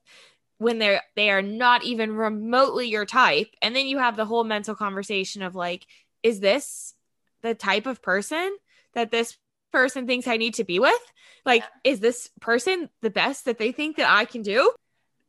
[0.59, 4.45] when they're they are not even remotely your type and then you have the whole
[4.45, 5.85] mental conversation of like
[6.23, 6.93] is this
[7.41, 8.55] the type of person
[8.93, 9.37] that this
[9.71, 10.93] person thinks I need to be with?
[11.45, 11.91] Like, yeah.
[11.91, 14.71] is this person the best that they think that I can do?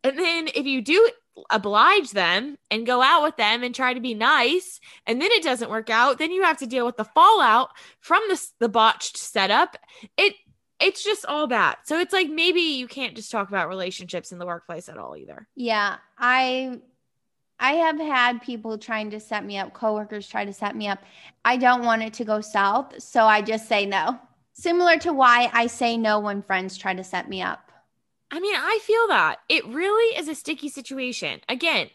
[0.07, 1.11] And then if you do
[1.51, 5.43] oblige them and go out with them and try to be nice and then it
[5.43, 9.17] doesn't work out then you have to deal with the fallout from the, the botched
[9.17, 9.77] setup.
[10.17, 10.35] It
[10.79, 14.39] it's just all that so it's like maybe you can't just talk about relationships in
[14.39, 15.47] the workplace at all either.
[15.55, 16.81] Yeah i
[17.59, 21.01] i have had people trying to set me up coworkers try to set me up.
[21.45, 24.19] I don't want it to go south so i just say no.
[24.55, 27.66] Similar to why i say no when friends try to set me up
[28.31, 31.41] I mean, I feel that it really is a sticky situation.
[31.49, 31.91] Again,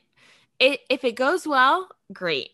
[0.59, 2.51] it if it goes well, great.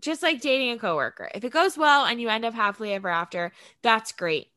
[0.00, 1.30] Just like dating a coworker.
[1.34, 3.52] If it goes well and you end up happily ever after,
[3.82, 4.48] that's great.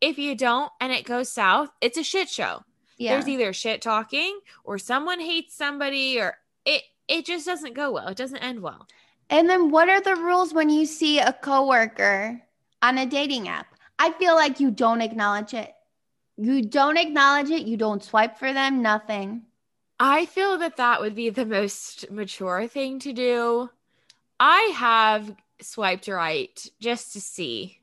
[0.00, 2.62] If you don't and it goes south, it's a shit show.
[2.96, 3.14] Yeah.
[3.14, 8.08] There's either shit talking or someone hates somebody or it it just doesn't go well.
[8.08, 8.86] It doesn't end well.
[9.30, 12.40] And then what are the rules when you see a coworker
[12.82, 13.66] on a dating app?
[13.98, 15.72] I feel like you don't acknowledge it.
[16.36, 19.42] You don't acknowledge it, you don't swipe for them, nothing.
[20.00, 23.70] I feel that that would be the most mature thing to do.
[24.40, 27.80] I have swiped right just to see,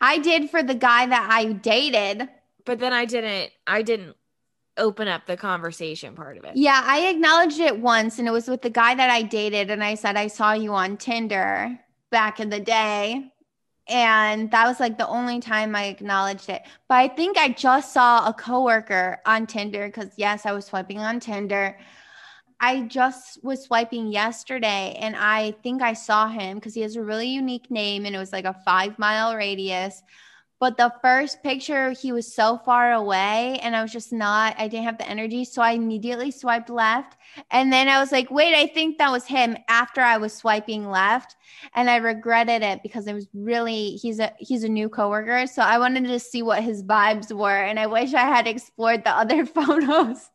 [0.00, 2.28] I did for the guy that I dated.
[2.64, 4.16] but then I didn't I didn't
[4.78, 6.56] open up the conversation part of it.
[6.56, 9.84] Yeah, I acknowledged it once and it was with the guy that I dated and
[9.84, 11.78] I said I saw you on Tinder
[12.10, 13.31] back in the day.
[13.88, 16.62] And that was like the only time I acknowledged it.
[16.88, 21.00] But I think I just saw a coworker on Tinder cuz yes, I was swiping
[21.00, 21.78] on Tinder.
[22.60, 27.02] I just was swiping yesterday and I think I saw him cuz he has a
[27.02, 30.02] really unique name and it was like a 5 mile radius.
[30.62, 34.68] But the first picture, he was so far away, and I was just not, I
[34.68, 35.44] didn't have the energy.
[35.44, 37.16] So I immediately swiped left.
[37.50, 40.88] And then I was like, wait, I think that was him after I was swiping
[40.88, 41.34] left.
[41.74, 45.48] And I regretted it because it was really, he's a, he's a new coworker.
[45.48, 47.64] So I wanted to see what his vibes were.
[47.64, 50.30] And I wish I had explored the other photos.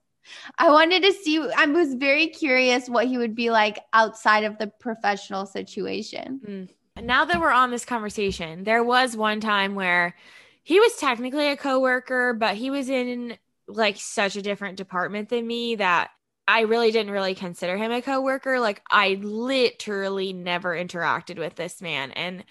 [0.58, 4.58] I wanted to see, I was very curious what he would be like outside of
[4.58, 6.42] the professional situation.
[6.46, 6.70] Mm.
[7.02, 10.16] Now that we're on this conversation, there was one time where
[10.64, 13.38] he was technically a coworker, but he was in
[13.68, 16.10] like such a different department than me that
[16.48, 18.60] I really didn't really consider him a coworker.
[18.60, 22.44] Like I literally never interacted with this man and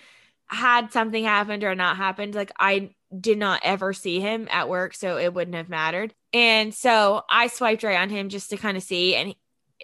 [0.47, 4.94] had something happened or not happened, like I did not ever see him at work,
[4.94, 6.14] so it wouldn't have mattered.
[6.32, 9.34] And so I swiped right on him just to kind of see and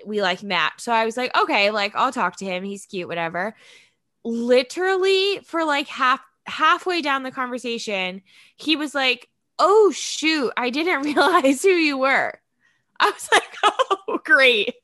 [0.06, 0.82] we like matched.
[0.82, 2.62] So I was like, okay, like I'll talk to him.
[2.62, 3.54] He's cute, whatever
[4.24, 8.22] literally for like half halfway down the conversation,
[8.56, 12.40] he was like, "Oh shoot, I didn't realize who you were."
[13.00, 14.74] I was like, "Oh, great.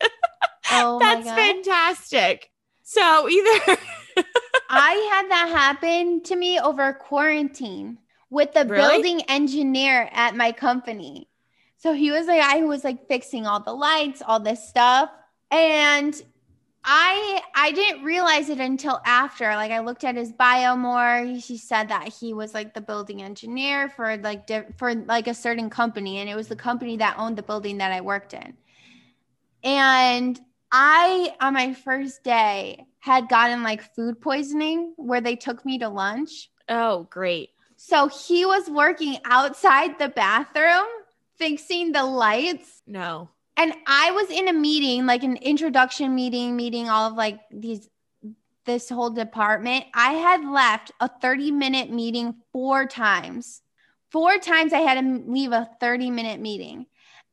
[0.70, 2.50] Oh That's fantastic."
[2.82, 3.76] So either
[4.68, 7.98] I had that happen to me over quarantine
[8.30, 9.02] with the Really?
[9.02, 11.28] building engineer at my company.
[11.78, 15.10] So he was like, I was like fixing all the lights, all this stuff.
[15.50, 16.20] And
[16.84, 19.44] I I didn't realize it until after.
[19.56, 21.24] Like I looked at his bio more.
[21.24, 25.26] He- She said that he was like the building engineer for like di- for like
[25.26, 28.32] a certain company, and it was the company that owned the building that I worked
[28.34, 28.56] in.
[29.62, 30.38] And
[30.70, 35.88] I on my first day had gotten like food poisoning where they took me to
[35.88, 36.50] lunch.
[36.68, 37.50] oh, great.
[37.76, 40.86] So he was working outside the bathroom
[41.36, 43.28] fixing the lights No.
[43.58, 47.88] And I was in a meeting, like an introduction meeting, meeting all of like these
[48.64, 49.86] this whole department.
[49.94, 53.62] I had left a 30 minute meeting four times.
[54.12, 56.86] Four times I had to leave a 30 minute meeting.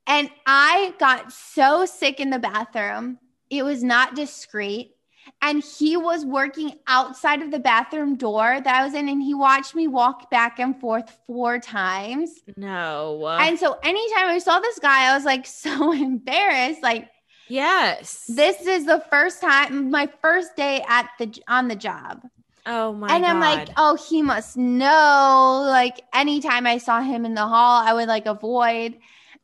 [0.08, 3.20] And I got so sick in the bathroom.
[3.52, 4.95] It was not discreet.
[5.42, 9.34] And he was working outside of the bathroom door that I was in, and he
[9.34, 12.32] watched me walk back and forth four times.
[12.58, 13.28] No.
[13.28, 16.82] And so anytime I saw this guy, I was like so embarrassed.
[16.82, 17.10] Like
[17.48, 18.26] yes.
[18.28, 22.22] this is the first time, my first day at the on the job,
[22.66, 23.26] oh my and.
[23.26, 25.66] I'm like, oh, he must know.
[25.68, 28.98] Like anytime I saw him in the hall, I would like avoid.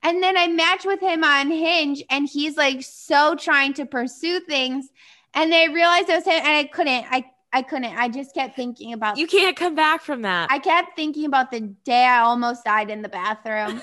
[0.04, 4.40] And then I match with him on Hinge, and he's like so trying to pursue
[4.40, 4.90] things.
[5.34, 7.06] And I realized it was him, and I couldn't.
[7.10, 7.98] I I couldn't.
[7.98, 9.18] I just kept thinking about.
[9.18, 10.52] you can't come back from that.
[10.52, 13.82] I kept thinking about the day I almost died in the bathroom.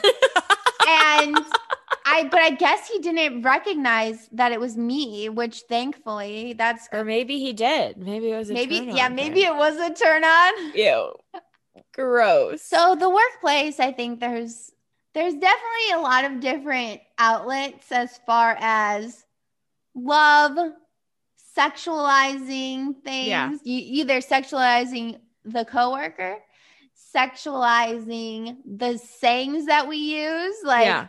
[0.88, 1.38] and
[2.08, 7.04] I but I guess he didn't recognize that it was me, which thankfully that's or
[7.04, 7.98] maybe he did.
[7.98, 10.74] Maybe it was a maybe turn yeah, on maybe it was a turn on.
[10.74, 11.12] Ew.
[11.92, 12.62] Gross.
[12.62, 14.72] So the workplace, I think there's
[15.14, 19.26] there's definitely a lot of different outlets as far as
[19.94, 20.56] love,
[21.58, 23.28] sexualizing things.
[23.28, 23.50] Yeah.
[23.64, 26.38] You either sexualizing the coworker,
[27.14, 31.06] sexualizing the sayings that we use, like yeah.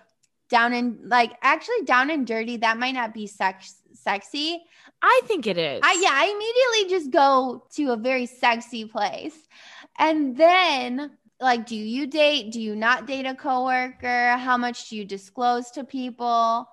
[0.49, 2.57] down and like actually down and dirty.
[2.57, 4.63] That might not be sex sexy.
[5.01, 5.81] I think it is.
[5.83, 9.35] I yeah, I immediately just go to a very sexy place.
[9.97, 12.51] And then like do you date?
[12.51, 14.37] Do you not date a coworker?
[14.37, 16.67] How much do you disclose to people?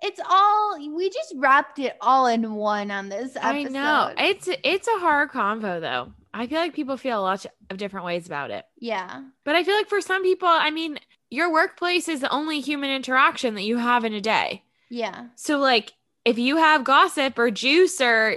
[0.00, 3.46] It's all we just wrapped it all in one on this episode.
[3.46, 4.12] I know.
[4.16, 6.12] It's it's a hard convo though.
[6.32, 8.64] I feel like people feel a lot of different ways about it.
[8.78, 9.22] yeah.
[9.44, 10.98] But I feel like for some people, I mean,
[11.30, 14.62] your workplace is the only human interaction that you have in a day.
[14.90, 15.26] Yeah.
[15.34, 15.94] So like
[16.24, 18.36] if you have gossip or juice or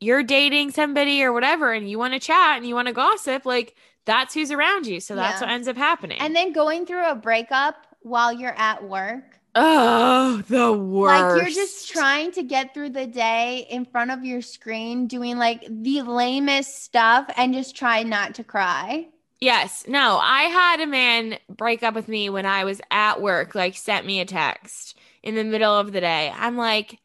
[0.00, 3.46] you're dating somebody or whatever and you want to chat and you want to gossip,
[3.46, 3.74] like
[4.06, 4.98] that's who's around you.
[5.00, 5.46] So that's Yeah.
[5.46, 6.18] what ends up happening.
[6.20, 9.39] And then going through a breakup while you're at work.
[9.54, 11.36] Oh, the worst.
[11.36, 15.38] Like you're just trying to get through the day in front of your screen doing
[15.38, 19.08] like the lamest stuff and just try not to cry.
[19.40, 19.84] Yes.
[19.88, 23.76] No, I had a man break up with me when I was at work, like
[23.76, 26.32] sent me a text in the middle of the day.
[26.34, 26.98] I'm like,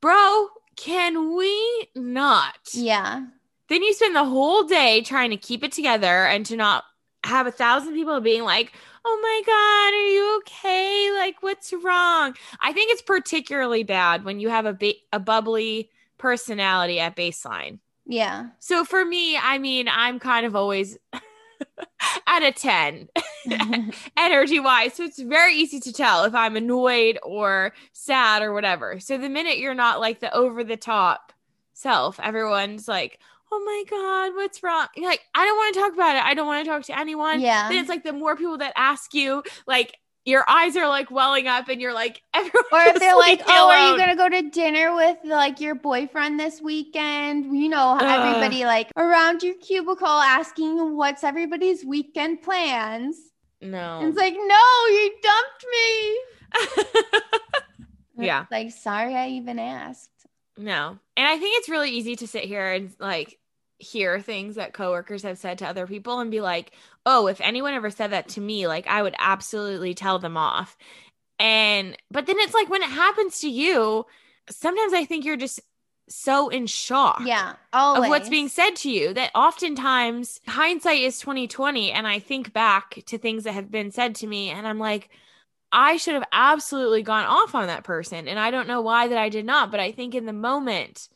[0.00, 2.54] bro, can we not?
[2.72, 3.26] Yeah.
[3.68, 6.84] Then you spend the whole day trying to keep it together and to not
[7.24, 8.72] have a thousand people being like,
[9.04, 11.10] oh my God, are you okay?
[11.16, 12.34] Like, what's wrong?
[12.60, 17.78] I think it's particularly bad when you have a, ba- a bubbly personality at baseline.
[18.06, 18.48] Yeah.
[18.60, 20.98] So for me, I mean, I'm kind of always
[22.26, 23.08] at a 10
[24.16, 24.94] energy wise.
[24.94, 29.00] So it's very easy to tell if I'm annoyed or sad or whatever.
[29.00, 31.32] So the minute you're not like the over the top
[31.72, 33.20] self, everyone's like,
[33.54, 34.86] oh my God, what's wrong?
[34.96, 36.24] You're like, I don't want to talk about it.
[36.24, 37.40] I don't want to talk to anyone.
[37.40, 37.68] Yeah.
[37.68, 39.96] Then it's like the more people that ask you, like,
[40.26, 42.64] your eyes are like welling up and you're like, everyone.
[42.72, 43.98] Or if they're like, "Oh, are you oh.
[43.98, 48.02] gonna go to dinner with like your boyfriend this weekend?" You know, Ugh.
[48.02, 53.18] everybody like around your cubicle asking what's everybody's weekend plans.
[53.60, 53.98] No.
[54.00, 57.30] And it's like, "No, you dumped me."
[58.16, 58.46] Yeah.
[58.50, 60.10] Like, sorry, I even asked.
[60.56, 60.98] No.
[61.16, 63.38] And I think it's really easy to sit here and like
[63.78, 66.72] hear things that coworkers have said to other people and be like,
[67.06, 70.76] oh, if anyone ever said that to me, like I would absolutely tell them off.
[71.38, 74.06] And, but then it's like when it happens to you,
[74.48, 75.60] sometimes I think you're just
[76.08, 77.22] so in shock.
[77.24, 78.04] Yeah, always.
[78.04, 83.02] Of what's being said to you that oftentimes hindsight is 2020 and I think back
[83.06, 85.10] to things that have been said to me and I'm like
[85.72, 89.18] I should have absolutely gone off on that person and I don't know why that
[89.18, 91.08] I did not but I think in the moment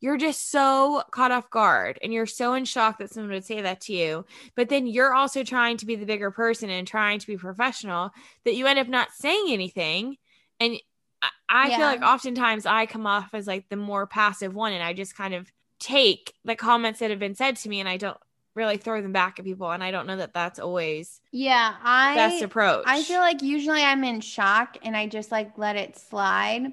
[0.00, 3.60] you're just so caught off guard and you're so in shock that someone would say
[3.60, 4.24] that to you
[4.56, 8.10] but then you're also trying to be the bigger person and trying to be professional
[8.44, 10.16] that you end up not saying anything
[10.58, 10.76] and
[11.22, 14.82] I, I feel like oftentimes I come off as like the more passive one and
[14.82, 17.96] I just kind of take the comments that have been said to me and I
[17.96, 18.16] don't
[18.54, 22.14] really throw them back at people and I don't know that that's always Yeah, I
[22.14, 22.84] best approach.
[22.86, 26.72] I feel like usually I'm in shock and I just like let it slide.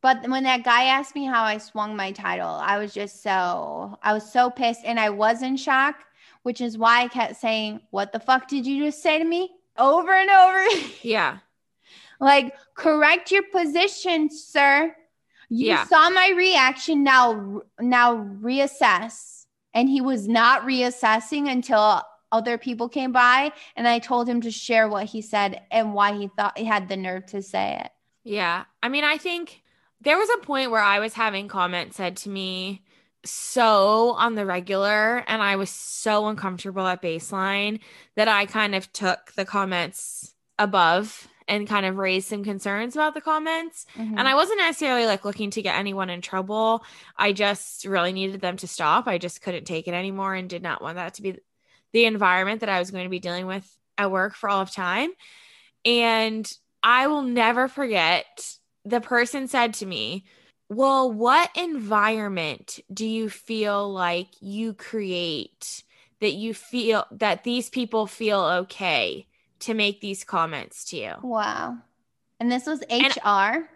[0.00, 3.98] But when that guy asked me how I swung my title, I was just so
[4.02, 5.96] I was so pissed and I was in shock,
[6.42, 9.50] which is why I kept saying, "What the fuck did you just say to me?"
[9.78, 10.66] over and over.
[11.02, 11.38] yeah.
[12.20, 14.94] like, correct your position, sir.
[15.48, 15.84] You Yeah.
[15.86, 17.02] saw my reaction.
[17.02, 19.46] Now now reassess.
[19.74, 24.50] And he was not reassessing until other people came by and I told him to
[24.50, 27.90] share what he said and why he thought he had the nerve to say it.
[28.24, 28.64] Yeah.
[28.82, 29.61] I mean, I think
[30.02, 32.82] there was a point where I was having comments said to me
[33.24, 37.80] so on the regular, and I was so uncomfortable at baseline
[38.16, 43.14] that I kind of took the comments above and kind of raised some concerns about
[43.14, 43.86] the comments.
[43.96, 44.18] Mm-hmm.
[44.18, 46.84] And I wasn't necessarily like looking to get anyone in trouble.
[47.16, 49.06] I just really needed them to stop.
[49.06, 51.38] I just couldn't take it anymore and did not want that to be
[51.92, 54.70] the environment that I was going to be dealing with at work for all of
[54.70, 55.10] time.
[55.84, 56.50] And
[56.82, 60.24] I will never forget the person said to me,
[60.68, 65.82] Well, what environment do you feel like you create
[66.20, 69.26] that you feel that these people feel okay
[69.60, 71.12] to make these comments to you?
[71.22, 71.78] Wow.
[72.40, 73.68] And this was And- HR.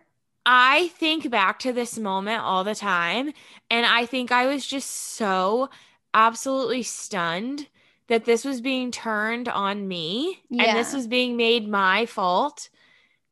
[0.49, 3.33] I think back to this moment all the time,
[3.69, 5.71] and I think I was just so
[6.15, 7.67] absolutely stunned
[8.07, 12.69] that this was being turned on me and this was being made my fault.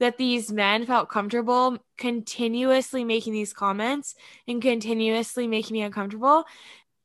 [0.01, 4.15] That these men felt comfortable continuously making these comments
[4.49, 6.45] and continuously making me uncomfortable.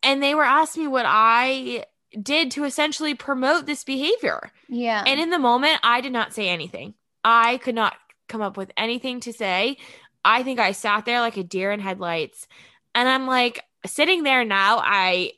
[0.01, 1.85] And they were asking me what I
[2.21, 4.51] did to essentially promote this behavior.
[4.67, 5.03] yeah.
[5.05, 6.95] And in the moment, I did not say anything.
[7.23, 7.95] I could not
[8.27, 9.77] come up with anything to say.
[10.25, 12.47] I think I sat there like a deer in headlights.
[12.95, 15.33] And I'm like, sitting there now, I,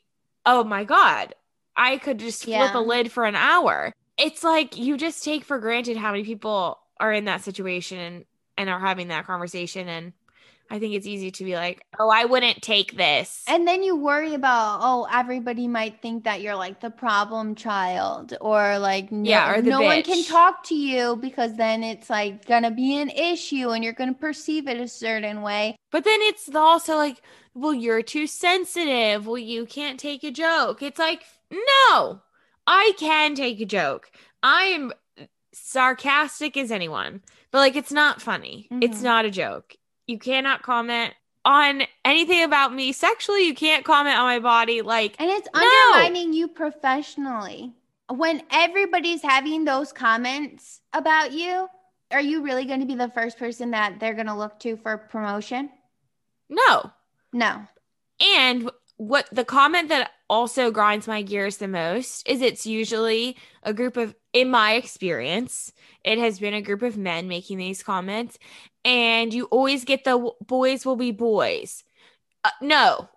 [0.45, 1.35] oh my God,
[1.75, 3.93] I could just flip a lid for an hour.
[4.17, 8.25] It's like you just take for granted how many people are in that situation
[8.57, 9.89] and, are having that conversation.
[9.89, 10.13] And
[10.69, 13.43] I think it's easy to be like, oh, I wouldn't take this.
[13.47, 18.37] And then you worry about, oh, everybody might think that you're like the problem child
[18.39, 22.45] or like no, Yeah, or no one can talk to you because then it's like
[22.45, 25.75] gonna be an issue and you're gonna perceive it a certain way.
[25.91, 27.21] But then it's also like,
[27.53, 29.25] well, you're too sensitive.
[29.25, 30.81] Well, you can't take a joke.
[30.81, 32.21] It's like, no,
[32.67, 34.11] I can take a joke.
[34.43, 34.93] I am
[35.53, 37.21] sarcastic as anyone,
[37.51, 38.67] but like, it's not funny.
[38.81, 39.03] It's Mhm.
[39.03, 39.75] not a joke.
[40.07, 43.45] You cannot comment on anything about me sexually.
[43.45, 44.81] You can't comment on my body.
[44.81, 45.61] Like, And it's No.
[45.61, 47.73] undermining you professionally.
[48.09, 51.67] When everybody's having those comments about you,
[52.11, 54.77] are you really going to be the first person that they're going to look to
[54.77, 55.71] for promotion?
[56.49, 56.91] no.
[57.33, 57.65] No.
[58.19, 63.73] And what the comment that also grinds my gears the most is it's usually a
[63.73, 65.73] group of, in my experience,
[66.03, 68.37] it has been a group of men making these comments,
[68.85, 71.83] and you always get the boys will be boys.
[72.43, 73.09] Uh, no,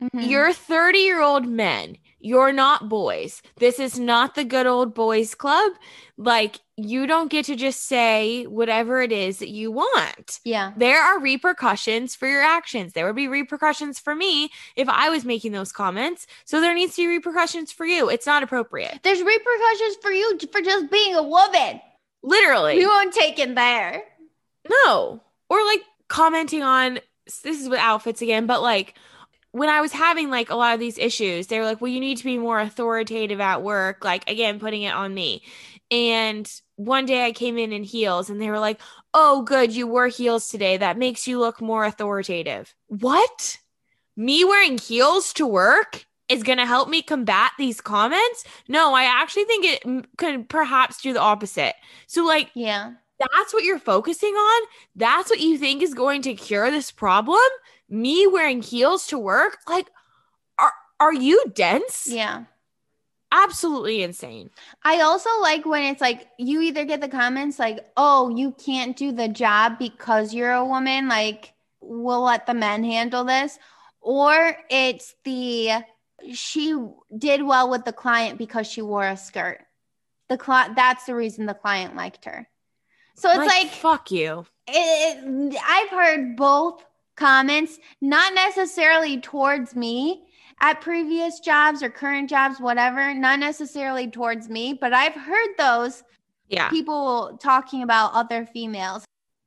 [0.00, 0.28] Mhm.
[0.28, 1.96] you're 30 year old men.
[2.22, 3.40] You're not boys.
[3.56, 5.72] This is not the good old boys club.
[6.18, 10.72] Like, you don't get to just say whatever it is that you want yeah.
[10.76, 12.92] there are repercussions for your actions.
[12.92, 16.26] There would be repercussions for me if I was making those comments.
[16.44, 18.08] So there needs to be repercussions for you.
[18.10, 19.00] It's not appropriate.
[19.02, 21.80] There's repercussions for you for just being a woman.
[22.22, 22.76] Literally.
[22.76, 24.02] We won't take it there.
[24.84, 25.20] no.
[25.48, 28.94] Or like commenting on this is with outfits again, but like
[29.52, 32.00] when I was having like a lot of these issues, they were like, well, you
[32.00, 34.04] need to be more authoritative at work.
[34.04, 35.42] Like, again, putting it on me.
[35.90, 38.80] And one day I came in in heels and they were like,
[39.12, 40.76] oh, good, you wore heels today.
[40.76, 42.72] That makes you look more authoritative.
[42.86, 43.58] What?
[44.16, 48.44] Me wearing heels to work is going to help me combat these comments?
[48.68, 51.74] No, I actually think it m- could perhaps do the opposite.
[52.06, 52.92] So, like, Yeah.
[53.18, 54.62] that's what you're focusing on?
[54.94, 57.40] That's what you think is going to cure this problem?
[57.90, 59.58] Me wearing heels to work?
[59.68, 59.88] Like,
[60.58, 62.06] are are you dense?
[62.08, 62.44] Yeah.
[63.32, 64.50] Absolutely insane.
[64.82, 68.96] I also like when it's like you either get the comments like, "Oh, you can't
[68.96, 73.56] do the job because you're a woman." Like, we'll let the men handle this,
[74.00, 75.84] or it's the
[76.32, 76.76] she
[77.16, 79.60] did well with the client because she wore a skirt.
[80.28, 82.48] The cli- that's the reason the client liked her.
[83.14, 84.46] So it's like, fuck you.
[84.66, 86.84] it, I've heard both
[87.20, 90.24] comments, not necessarily towards me
[90.60, 96.02] at previous jobs or current jobs, whatever, not necessarily towards me, but I've heard those
[96.48, 96.68] Yeah.
[96.70, 99.04] people talking about other females.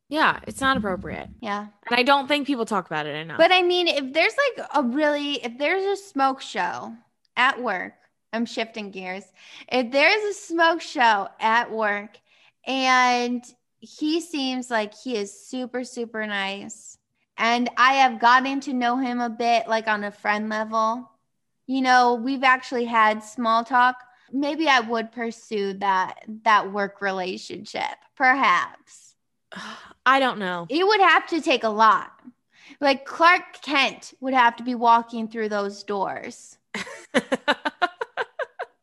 [0.10, 1.30] Yeah, it's not appropriate.
[1.42, 1.68] Yeah.
[1.90, 3.38] And I don't think people talk about it enough.
[3.38, 6.94] But I mean, if there's like a really, if there's a smoke show
[7.36, 7.94] at work,
[8.32, 9.26] I'm shifting gears.
[9.68, 12.18] If there's a smoke show at work
[12.66, 13.44] and
[13.80, 16.98] he seems like he is super, super nice,
[17.38, 21.10] and I have gotten to know him a bit, like on a friend level,
[21.66, 23.96] you know, we've actually had small talk.
[24.32, 29.16] Maybe I would pursue that that work relationship, perhaps.
[30.06, 30.68] I don't know.
[30.70, 32.12] It would have to take a lot.
[32.82, 36.58] Like Clark Kent would have to be walking through those doors.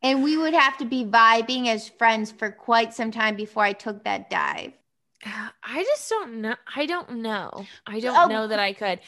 [0.03, 3.73] And we would have to be vibing as friends for quite some time before I
[3.73, 4.73] took that dive.
[5.25, 6.55] Uh, I just don't know.
[6.75, 7.65] I don't know.
[7.85, 8.27] I don't Oh.
[8.27, 8.99] know that I could.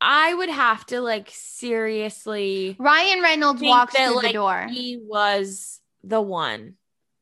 [0.00, 4.66] I would have to like seriously Ryan Reynolds walks that, through the door.
[4.70, 6.74] He was the one.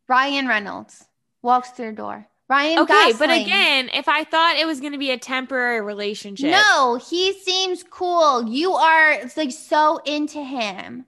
[0.09, 1.05] Ryan Reynolds
[1.42, 2.26] walks through the door.
[2.48, 6.51] Ryan Okay, but again, if I thought it was going to be a temporary relationship,
[6.51, 8.48] No, he seems cool.
[8.48, 11.05] You are it's like so into him.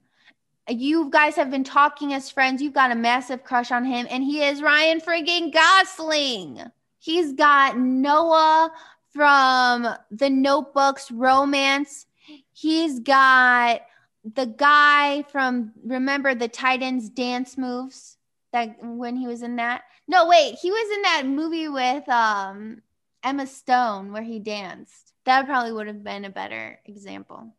[0.68, 2.62] You guys have been talking as friends.
[2.62, 6.62] You've got a massive crush on him, and he is Ryan friggin' Gosling.
[7.02, 8.70] He's got Noah
[9.12, 12.06] from the Notebooks romance.
[12.52, 13.82] He's got
[14.22, 18.18] the guy from remember the Titans dance moves
[18.52, 19.82] that when he was in that.
[20.06, 22.82] No, wait, he was in that movie with um
[23.24, 25.12] Emma Stone where he danced.
[25.24, 27.52] That probably would have been a better example.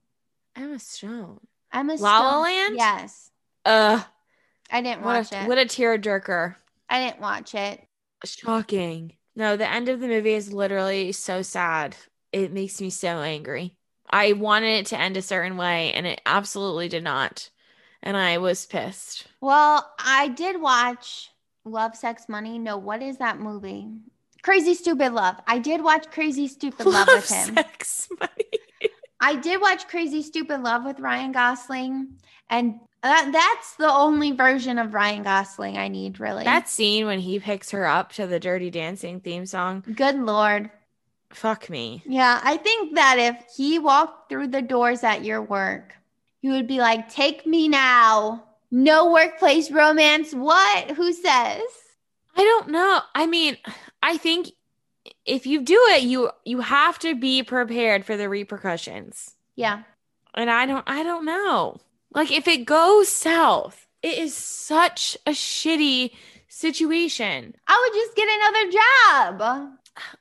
[0.55, 1.41] Emma Stone.
[1.73, 2.43] Emma La La Stone.
[2.43, 2.75] Land?
[2.77, 3.31] Yes.
[3.65, 4.03] Uh,
[4.71, 5.47] I didn't what watch a, it.
[5.49, 6.55] what a tearjerker.
[6.89, 7.85] I didn't watch it.
[8.23, 9.11] Shocking.
[9.35, 11.95] No, the end of the movie is literally so sad.
[12.31, 13.75] It makes me so angry.
[14.09, 17.49] I wanted it to end a certain way, and it absolutely did not.
[18.01, 19.25] And I was pissed.
[19.41, 21.31] Well, I did watch
[21.65, 22.59] Love, Sex, Money.
[22.59, 23.87] No, what is that movie?
[24.43, 25.37] Crazy Stupid Love.
[25.47, 27.55] I did watch Crazy Stupid Love, with him.
[27.55, 28.91] sex, money.
[29.19, 32.17] I did watch Crazy Stupid Love with Ryan Gosling,
[32.49, 36.43] and that, that's the only version of Ryan Gosling I need, really.
[36.43, 39.83] That scene when he picks her up to the Dirty Dancing theme song.
[39.95, 40.69] good lord.
[41.31, 42.03] Fuck me.
[42.05, 45.95] Yeah, I think that if he walked through the doors at your work,
[46.41, 50.33] you would be like, "Take me now." No workplace romance.
[50.33, 50.91] What?
[50.91, 51.61] Who says?
[52.35, 53.01] I don't know.
[53.13, 53.57] I mean,
[54.01, 54.51] I think
[55.25, 59.35] if you do it, you you have to be prepared for the repercussions.
[59.55, 59.83] Yeah.
[60.35, 61.77] And I don't I don't know.
[62.13, 66.11] Like if it goes south, it is such a shitty
[66.47, 67.55] situation.
[67.67, 69.69] I would just get another job.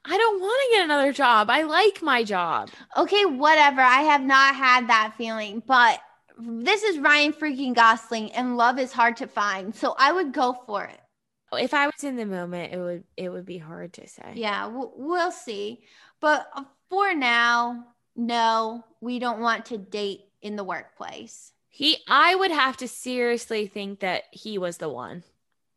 [0.05, 1.51] I don't want to get another job.
[1.51, 2.70] I like my job.
[2.97, 3.80] Okay, whatever.
[3.80, 6.01] I have not had that feeling, but
[6.38, 9.74] this is Ryan freaking Gosling, and love is hard to find.
[9.74, 11.01] So I would go for it.
[11.55, 14.32] If I was in the moment, it would it would be hard to say.
[14.34, 15.84] Yeah, we'll, we'll see.
[16.20, 17.84] But uh, for now,
[18.16, 21.53] no, we don't want to date in the workplace.
[21.74, 25.24] He, I would have to seriously think that he was the one,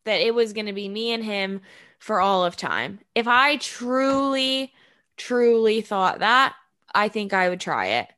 [0.04, 1.62] that it was going to be me and him
[2.00, 3.00] for all of time.
[3.16, 4.74] If I truly,
[5.16, 6.54] truly thought that,
[6.94, 8.10] I think I would try it.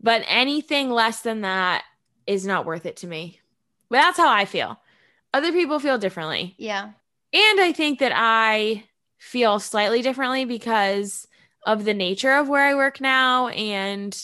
[0.00, 1.82] But anything less than that
[2.24, 3.40] is not worth it to me.
[3.90, 4.78] But that's how I feel.
[5.32, 6.54] Other people feel differently.
[6.56, 6.90] Yeah.
[7.32, 8.84] And I think that I
[9.18, 11.26] feel slightly differently because
[11.66, 13.48] of the nature of where I work now.
[13.48, 14.16] And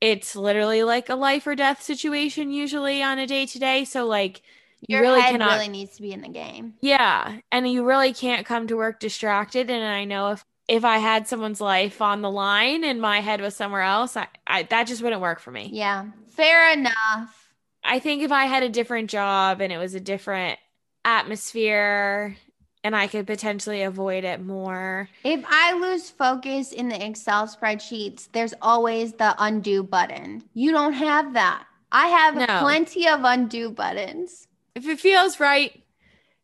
[0.00, 3.84] it's literally like a life or death situation usually on a day to day.
[3.84, 4.42] So, like,
[4.88, 5.46] you Your really head cannot.
[5.46, 6.74] really needs to be in the game.
[6.80, 9.70] Yeah, and you really can't come to work distracted.
[9.70, 13.40] And I know if if I had someone's life on the line and my head
[13.40, 15.76] was somewhere else, I, I that just wouldn't work for me.
[15.76, 17.48] Yeah, fair enough.
[17.84, 20.58] I think if I had a different job and it was a different
[21.04, 22.36] atmosphere
[22.84, 25.08] and I could potentially avoid it more.
[25.24, 30.44] If I lose focus in the Excel spreadsheets, there's always the undo button.
[30.54, 31.64] You don't have that.
[31.90, 32.46] I have No.
[32.60, 34.46] plenty of undo buttons.
[34.74, 35.82] If it feels right,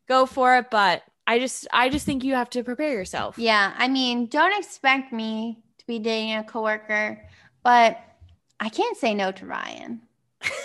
[0.07, 3.37] go for it, but I just I just think you have to prepare yourself.
[3.37, 7.21] Yeah, I mean, don't expect me to be dating a coworker,
[7.63, 7.99] but
[8.59, 10.01] I can't say no to Ryan.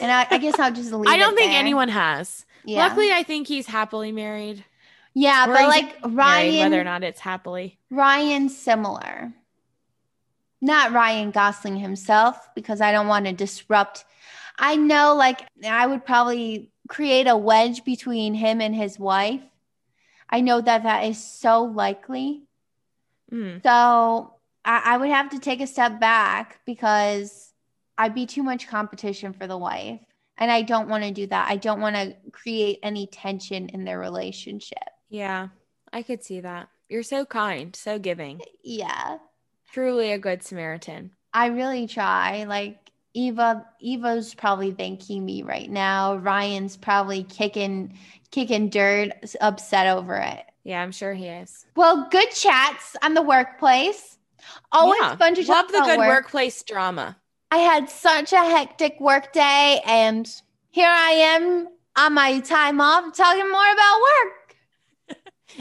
[0.00, 1.60] And I, I guess I'll just leave I don't think there.
[1.60, 2.44] anyone has.
[2.64, 2.78] Yeah.
[2.86, 4.64] Luckily, I think he's happily married.
[5.14, 7.78] Yeah, or but like Ryan, whether or not it's happily.
[7.90, 9.32] Ryan similar.
[10.60, 14.04] Not Ryan Gosling himself, because I don't want to disrupt.
[14.58, 19.40] I know, like, I would probably create a wedge between him and his wife.
[20.28, 22.42] I know that that is so likely.
[23.32, 23.62] Mm.
[23.62, 24.34] So
[24.64, 27.52] I, I would have to take a step back because
[27.96, 30.00] I'd be too much competition for the wife.
[30.36, 31.50] And I don't want to do that.
[31.50, 34.78] I don't want to create any tension in their relationship.
[35.10, 35.48] Yeah,
[35.92, 36.68] I could see that.
[36.88, 38.40] You're so kind, so giving.
[38.64, 39.18] Yeah.
[39.72, 41.10] Truly a good Samaritan.
[41.32, 42.44] I really try.
[42.44, 46.16] Like Eva, Eva's probably thanking me right now.
[46.16, 47.98] Ryan's probably kicking
[48.30, 50.44] kicking dirt, upset over it.
[50.64, 51.66] Yeah, I'm sure he is.
[51.74, 54.18] Well, good chats on the workplace.
[54.72, 55.16] Always Yeah.
[55.16, 56.08] fun to talk Love the good work.
[56.08, 57.16] workplace drama.
[57.50, 60.28] I had such a hectic work day, and
[60.70, 64.32] here I am on my time off talking more about work.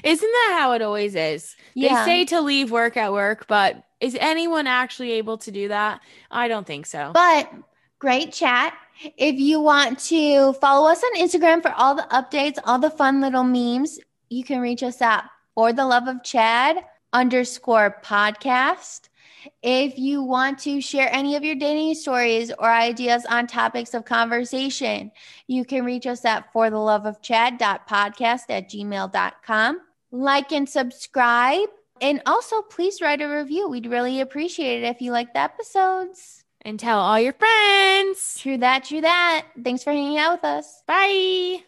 [0.04, 1.56] Isn't that how it always is?
[1.74, 2.06] Yeah.
[2.06, 6.02] They say to leave work at work, but is anyone actually able to do that?
[6.32, 7.12] I don't think so.
[7.14, 7.52] But
[8.00, 8.74] great chat.
[9.18, 13.22] If you want to follow us on Instagram for all the updates, all the fun
[13.22, 16.78] little memes, you can reach us at for the love of Chad
[17.12, 19.09] underscore podcast.
[19.62, 24.06] If you want to share any of your dating stories or ideas on topics of
[24.06, 25.12] conversation,
[25.48, 29.82] you can reach us at for the love of Chad.podcast at gmail.com.
[30.12, 31.70] Like and subscribe.
[32.02, 33.68] And also, please write a review.
[33.70, 36.44] We'd really appreciate it if you like the episodes.
[36.62, 38.38] and tell all your friends.
[38.40, 39.46] True that, true that.
[39.64, 40.84] Thanks for hanging out with us.
[40.88, 41.64] Bye.